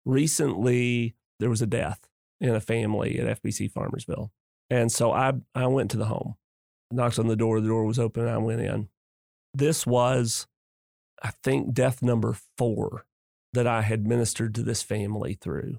Recently, 0.04 1.14
there 1.40 1.50
was 1.50 1.62
a 1.62 1.66
death 1.66 2.06
in 2.40 2.54
a 2.54 2.60
family 2.60 3.18
at 3.18 3.42
FBC 3.42 3.72
Farmersville. 3.72 4.30
And 4.70 4.90
so 4.90 5.12
I, 5.12 5.32
I 5.54 5.66
went 5.66 5.90
to 5.92 5.96
the 5.96 6.06
home, 6.06 6.34
knocked 6.90 7.18
on 7.18 7.26
the 7.26 7.36
door, 7.36 7.60
the 7.60 7.68
door 7.68 7.84
was 7.84 7.98
open, 7.98 8.22
and 8.22 8.32
I 8.32 8.38
went 8.38 8.60
in. 8.60 8.88
This 9.52 9.86
was, 9.86 10.46
I 11.22 11.32
think, 11.42 11.72
death 11.72 12.02
number 12.02 12.36
four 12.58 13.06
that 13.54 13.66
I 13.66 13.82
had 13.82 14.06
ministered 14.06 14.54
to 14.54 14.62
this 14.62 14.82
family 14.82 15.34
through. 15.34 15.78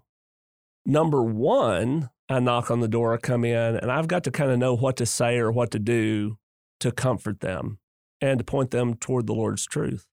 Number 0.85 1.23
one, 1.23 2.09
I 2.29 2.39
knock 2.39 2.71
on 2.71 2.79
the 2.79 2.87
door, 2.87 3.13
I 3.13 3.17
come 3.17 3.45
in, 3.45 3.75
and 3.75 3.91
I've 3.91 4.07
got 4.07 4.23
to 4.25 4.31
kind 4.31 4.51
of 4.51 4.59
know 4.59 4.75
what 4.75 4.97
to 4.97 5.05
say 5.05 5.37
or 5.37 5.51
what 5.51 5.71
to 5.71 5.79
do 5.79 6.37
to 6.79 6.91
comfort 6.91 7.39
them 7.39 7.79
and 8.21 8.39
to 8.39 8.43
point 8.43 8.71
them 8.71 8.95
toward 8.95 9.27
the 9.27 9.33
Lord's 9.33 9.65
truth. 9.65 10.05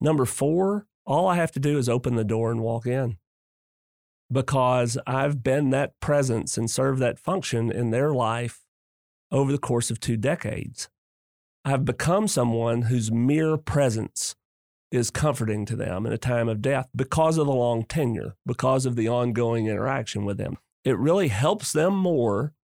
Number 0.00 0.24
four, 0.24 0.86
all 1.04 1.26
I 1.26 1.36
have 1.36 1.52
to 1.52 1.60
do 1.60 1.78
is 1.78 1.88
open 1.88 2.14
the 2.14 2.24
door 2.24 2.50
and 2.50 2.62
walk 2.62 2.86
in 2.86 3.18
because 4.30 4.98
I've 5.06 5.42
been 5.42 5.70
that 5.70 5.98
presence 6.00 6.58
and 6.58 6.70
served 6.70 7.00
that 7.00 7.18
function 7.18 7.70
in 7.70 7.90
their 7.90 8.12
life 8.12 8.60
over 9.30 9.50
the 9.52 9.58
course 9.58 9.90
of 9.90 10.00
two 10.00 10.16
decades. 10.16 10.88
I've 11.64 11.84
become 11.84 12.28
someone 12.28 12.82
whose 12.82 13.10
mere 13.10 13.56
presence 13.56 14.36
is 14.90 15.10
comforting 15.10 15.64
to 15.66 15.76
them 15.76 16.06
in 16.06 16.12
a 16.12 16.18
time 16.18 16.48
of 16.48 16.62
death 16.62 16.88
because 16.94 17.38
of 17.38 17.46
the 17.46 17.52
long 17.52 17.84
tenure, 17.84 18.36
because 18.46 18.86
of 18.86 18.96
the 18.96 19.08
ongoing 19.08 19.66
interaction 19.66 20.24
with 20.24 20.38
them. 20.38 20.56
It 20.84 20.96
really 20.98 21.28
helps 21.28 21.72
them 21.72 21.94
more 21.94 22.54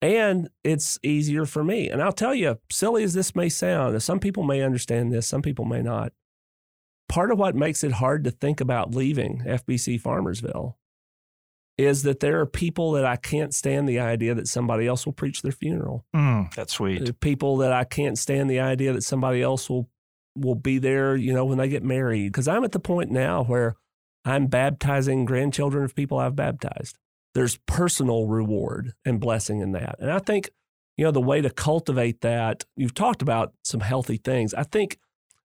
and 0.00 0.48
it's 0.62 0.98
easier 1.02 1.44
for 1.44 1.64
me. 1.64 1.88
And 1.88 2.00
I'll 2.02 2.12
tell 2.12 2.34
you, 2.34 2.58
silly 2.70 3.02
as 3.02 3.14
this 3.14 3.34
may 3.34 3.48
sound, 3.48 4.00
some 4.02 4.20
people 4.20 4.44
may 4.44 4.62
understand 4.62 5.12
this, 5.12 5.26
some 5.26 5.42
people 5.42 5.64
may 5.64 5.82
not. 5.82 6.12
Part 7.08 7.32
of 7.32 7.38
what 7.38 7.56
makes 7.56 7.82
it 7.82 7.92
hard 7.92 8.22
to 8.24 8.30
think 8.30 8.60
about 8.60 8.94
leaving 8.94 9.42
FBC 9.44 10.00
Farmersville 10.00 10.74
is 11.78 12.02
that 12.02 12.20
there 12.20 12.40
are 12.40 12.46
people 12.46 12.92
that 12.92 13.06
I 13.06 13.16
can't 13.16 13.54
stand 13.54 13.88
the 13.88 14.00
idea 14.00 14.34
that 14.34 14.48
somebody 14.48 14.86
else 14.86 15.06
will 15.06 15.12
preach 15.12 15.42
their 15.42 15.52
funeral. 15.52 16.04
Mm, 16.14 16.52
that's 16.54 16.74
sweet. 16.74 17.18
People 17.20 17.56
that 17.58 17.72
I 17.72 17.84
can't 17.84 18.18
stand 18.18 18.50
the 18.50 18.60
idea 18.60 18.92
that 18.92 19.04
somebody 19.04 19.42
else 19.42 19.70
will 19.70 19.88
will 20.38 20.54
be 20.54 20.78
there, 20.78 21.16
you 21.16 21.32
know, 21.32 21.44
when 21.44 21.58
they 21.58 21.68
get 21.68 21.82
married. 21.82 22.32
Because 22.32 22.48
I'm 22.48 22.64
at 22.64 22.72
the 22.72 22.80
point 22.80 23.10
now 23.10 23.44
where 23.44 23.76
I'm 24.24 24.46
baptizing 24.46 25.24
grandchildren 25.24 25.84
of 25.84 25.94
people 25.94 26.18
I've 26.18 26.36
baptized. 26.36 26.98
There's 27.34 27.58
personal 27.66 28.26
reward 28.26 28.94
and 29.04 29.20
blessing 29.20 29.60
in 29.60 29.72
that. 29.72 29.96
And 30.00 30.10
I 30.10 30.18
think, 30.18 30.50
you 30.96 31.04
know, 31.04 31.10
the 31.10 31.20
way 31.20 31.40
to 31.40 31.50
cultivate 31.50 32.20
that, 32.22 32.64
you've 32.76 32.94
talked 32.94 33.22
about 33.22 33.52
some 33.62 33.80
healthy 33.80 34.16
things. 34.16 34.54
I 34.54 34.64
think 34.64 34.98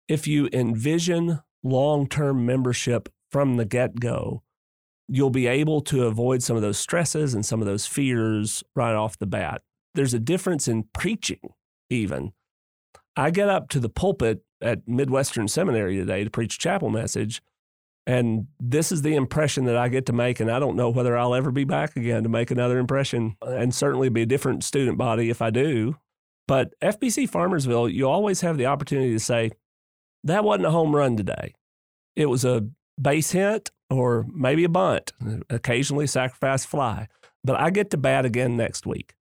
if 0.08 0.26
you 0.26 0.48
envision 0.52 1.40
long 1.62 2.08
term 2.08 2.46
membership 2.46 3.08
from 3.30 3.56
the 3.56 3.64
get 3.64 4.00
go, 4.00 4.42
you'll 5.08 5.30
be 5.30 5.46
able 5.46 5.80
to 5.82 6.04
avoid 6.04 6.42
some 6.42 6.56
of 6.56 6.62
those 6.62 6.78
stresses 6.78 7.34
and 7.34 7.44
some 7.44 7.60
of 7.60 7.66
those 7.66 7.86
fears 7.86 8.64
right 8.74 8.94
off 8.94 9.18
the 9.18 9.26
bat. 9.26 9.62
There's 9.94 10.14
a 10.14 10.18
difference 10.18 10.68
in 10.68 10.84
preaching, 10.94 11.50
even. 11.90 12.32
I 13.16 13.30
get 13.30 13.48
up 13.48 13.68
to 13.70 13.80
the 13.80 13.90
pulpit 13.90 14.42
at 14.62 14.86
Midwestern 14.86 15.48
Seminary 15.48 15.96
today 15.96 16.24
to 16.24 16.30
preach 16.30 16.58
chapel 16.58 16.90
message. 16.90 17.42
And 18.06 18.46
this 18.58 18.90
is 18.90 19.02
the 19.02 19.14
impression 19.14 19.64
that 19.66 19.76
I 19.76 19.88
get 19.88 20.06
to 20.06 20.12
make. 20.12 20.40
And 20.40 20.50
I 20.50 20.58
don't 20.58 20.76
know 20.76 20.90
whether 20.90 21.16
I'll 21.16 21.34
ever 21.34 21.50
be 21.50 21.64
back 21.64 21.96
again 21.96 22.22
to 22.22 22.28
make 22.28 22.50
another 22.50 22.78
impression 22.78 23.36
and 23.42 23.74
certainly 23.74 24.08
be 24.08 24.22
a 24.22 24.26
different 24.26 24.64
student 24.64 24.98
body 24.98 25.30
if 25.30 25.40
I 25.40 25.50
do. 25.50 25.96
But 26.48 26.72
FBC 26.80 27.30
Farmersville, 27.30 27.92
you 27.92 28.08
always 28.08 28.40
have 28.40 28.58
the 28.58 28.66
opportunity 28.66 29.12
to 29.12 29.20
say, 29.20 29.52
that 30.24 30.44
wasn't 30.44 30.66
a 30.66 30.70
home 30.70 30.94
run 30.94 31.16
today. 31.16 31.54
It 32.16 32.26
was 32.26 32.44
a 32.44 32.68
base 33.00 33.30
hit 33.30 33.70
or 33.90 34.26
maybe 34.32 34.64
a 34.64 34.68
bunt, 34.68 35.12
occasionally 35.48 36.06
sacrifice 36.06 36.64
fly. 36.64 37.08
But 37.44 37.60
I 37.60 37.70
get 37.70 37.90
to 37.90 37.96
bat 37.96 38.24
again 38.24 38.56
next 38.56 38.86
week. 38.86 39.14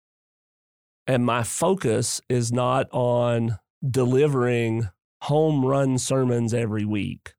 And 1.07 1.25
my 1.25 1.43
focus 1.43 2.21
is 2.29 2.51
not 2.51 2.87
on 2.91 3.57
delivering 3.87 4.89
home 5.21 5.65
run 5.65 5.97
sermons 5.97 6.53
every 6.53 6.85
week. 6.85 7.33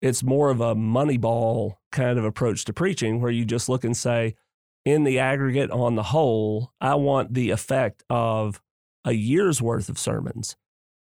It's 0.00 0.22
more 0.22 0.50
of 0.50 0.60
a 0.60 0.74
money 0.74 1.16
ball 1.16 1.80
kind 1.90 2.18
of 2.18 2.24
approach 2.24 2.64
to 2.66 2.72
preaching 2.72 3.20
where 3.20 3.30
you 3.30 3.44
just 3.44 3.68
look 3.68 3.84
and 3.84 3.96
say, 3.96 4.34
in 4.84 5.02
the 5.04 5.18
aggregate, 5.18 5.70
on 5.70 5.96
the 5.96 6.04
whole, 6.04 6.72
I 6.80 6.94
want 6.94 7.34
the 7.34 7.50
effect 7.50 8.04
of 8.08 8.60
a 9.04 9.12
year's 9.12 9.60
worth 9.60 9.88
of 9.88 9.98
sermons 9.98 10.56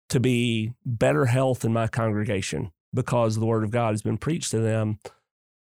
to 0.08 0.20
be 0.20 0.72
better 0.84 1.26
health 1.26 1.64
in 1.64 1.72
my 1.72 1.88
congregation 1.88 2.70
because 2.94 3.36
the 3.36 3.46
word 3.46 3.64
of 3.64 3.70
God 3.70 3.92
has 3.92 4.02
been 4.02 4.18
preached 4.18 4.50
to 4.50 4.60
them. 4.60 4.98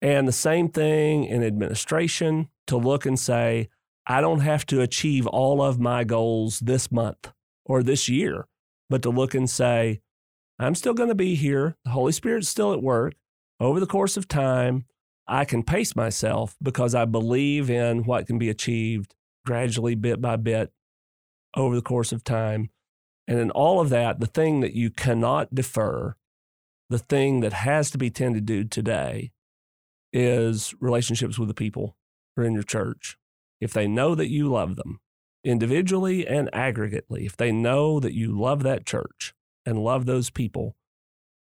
And 0.00 0.26
the 0.26 0.32
same 0.32 0.68
thing 0.68 1.24
in 1.24 1.44
administration 1.44 2.48
to 2.66 2.76
look 2.76 3.04
and 3.04 3.18
say, 3.18 3.68
I 4.06 4.20
don't 4.20 4.40
have 4.40 4.64
to 4.66 4.80
achieve 4.80 5.26
all 5.26 5.60
of 5.60 5.78
my 5.78 6.02
goals 6.04 6.60
this 6.60 6.90
month 6.90 7.30
or 7.66 7.82
this 7.82 8.08
year, 8.08 8.46
but 8.88 9.02
to 9.02 9.10
look 9.10 9.34
and 9.34 9.50
say, 9.50 10.00
I'm 10.58 10.74
still 10.74 10.94
going 10.94 11.08
to 11.08 11.14
be 11.14 11.36
here. 11.36 11.76
The 11.84 11.92
Holy 11.92 12.12
Spirit's 12.12 12.48
still 12.48 12.72
at 12.72 12.82
work. 12.82 13.14
Over 13.60 13.78
the 13.80 13.86
course 13.86 14.16
of 14.16 14.28
time, 14.28 14.86
I 15.26 15.44
can 15.44 15.62
pace 15.62 15.94
myself 15.94 16.56
because 16.62 16.94
I 16.94 17.04
believe 17.04 17.70
in 17.70 18.04
what 18.04 18.26
can 18.26 18.38
be 18.38 18.48
achieved 18.48 19.14
gradually, 19.44 19.94
bit 19.94 20.20
by 20.20 20.36
bit, 20.36 20.72
over 21.56 21.76
the 21.76 21.82
course 21.82 22.12
of 22.12 22.24
time. 22.24 22.70
And 23.26 23.38
in 23.38 23.50
all 23.50 23.80
of 23.80 23.90
that, 23.90 24.20
the 24.20 24.26
thing 24.26 24.60
that 24.60 24.74
you 24.74 24.90
cannot 24.90 25.54
defer, 25.54 26.16
the 26.88 26.98
thing 26.98 27.40
that 27.40 27.52
has 27.52 27.90
to 27.90 27.98
be 27.98 28.10
tended 28.10 28.46
to 28.48 28.64
today 28.64 29.32
is 30.12 30.74
relationships 30.80 31.38
with 31.38 31.48
the 31.48 31.54
people 31.54 31.96
who 32.34 32.42
are 32.42 32.44
in 32.46 32.54
your 32.54 32.62
church. 32.62 33.16
If 33.60 33.72
they 33.72 33.86
know 33.86 34.14
that 34.14 34.30
you 34.30 34.48
love 34.48 34.76
them 34.76 35.00
individually 35.44 36.26
and 36.26 36.50
aggregately, 36.52 37.26
if 37.26 37.36
they 37.36 37.52
know 37.52 38.00
that 38.00 38.14
you 38.14 38.32
love 38.32 38.62
that 38.62 38.86
church 38.86 39.34
and 39.68 39.78
love 39.78 40.06
those 40.06 40.30
people, 40.30 40.74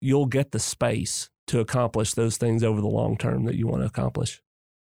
you'll 0.00 0.26
get 0.26 0.52
the 0.52 0.58
space 0.58 1.30
to 1.46 1.60
accomplish 1.60 2.12
those 2.12 2.36
things 2.36 2.62
over 2.62 2.80
the 2.80 2.86
long 2.86 3.16
term 3.16 3.46
that 3.46 3.56
you 3.56 3.66
want 3.66 3.80
to 3.80 3.86
accomplish. 3.86 4.42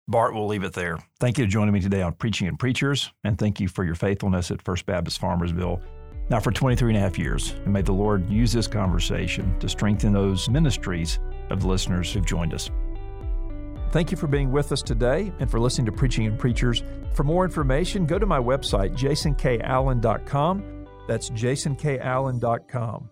Bart, 0.08 0.34
we'll 0.34 0.46
leave 0.46 0.62
it 0.62 0.72
there. 0.72 0.98
Thank 1.20 1.36
you 1.36 1.44
for 1.44 1.50
joining 1.50 1.74
me 1.74 1.80
today 1.80 2.00
on 2.00 2.14
Preaching 2.14 2.48
and 2.48 2.58
Preachers, 2.58 3.12
and 3.24 3.36
thank 3.36 3.60
you 3.60 3.68
for 3.68 3.84
your 3.84 3.94
faithfulness 3.94 4.50
at 4.50 4.62
First 4.62 4.86
Baptist 4.86 5.20
Farmersville. 5.20 5.82
Now, 6.30 6.40
for 6.40 6.50
23 6.50 6.90
and 6.90 6.96
a 6.96 7.00
half 7.00 7.18
years, 7.18 7.50
and 7.64 7.72
may 7.72 7.82
the 7.82 7.92
Lord 7.92 8.28
use 8.30 8.52
this 8.52 8.66
conversation 8.66 9.58
to 9.60 9.68
strengthen 9.68 10.12
those 10.12 10.48
ministries 10.48 11.18
of 11.50 11.60
the 11.60 11.68
listeners 11.68 12.12
who've 12.12 12.26
joined 12.26 12.54
us. 12.54 12.70
Thank 13.90 14.10
you 14.10 14.16
for 14.16 14.26
being 14.26 14.50
with 14.50 14.72
us 14.72 14.82
today 14.82 15.32
and 15.40 15.50
for 15.50 15.60
listening 15.60 15.86
to 15.86 15.92
Preaching 15.92 16.26
and 16.26 16.38
Preachers. 16.38 16.82
For 17.14 17.22
more 17.22 17.44
information, 17.44 18.06
go 18.06 18.18
to 18.18 18.26
my 18.26 18.38
website, 18.38 18.96
jasonkallen.com. 18.96 20.86
That's 21.06 21.30
jasonkallen.com. 21.30 23.10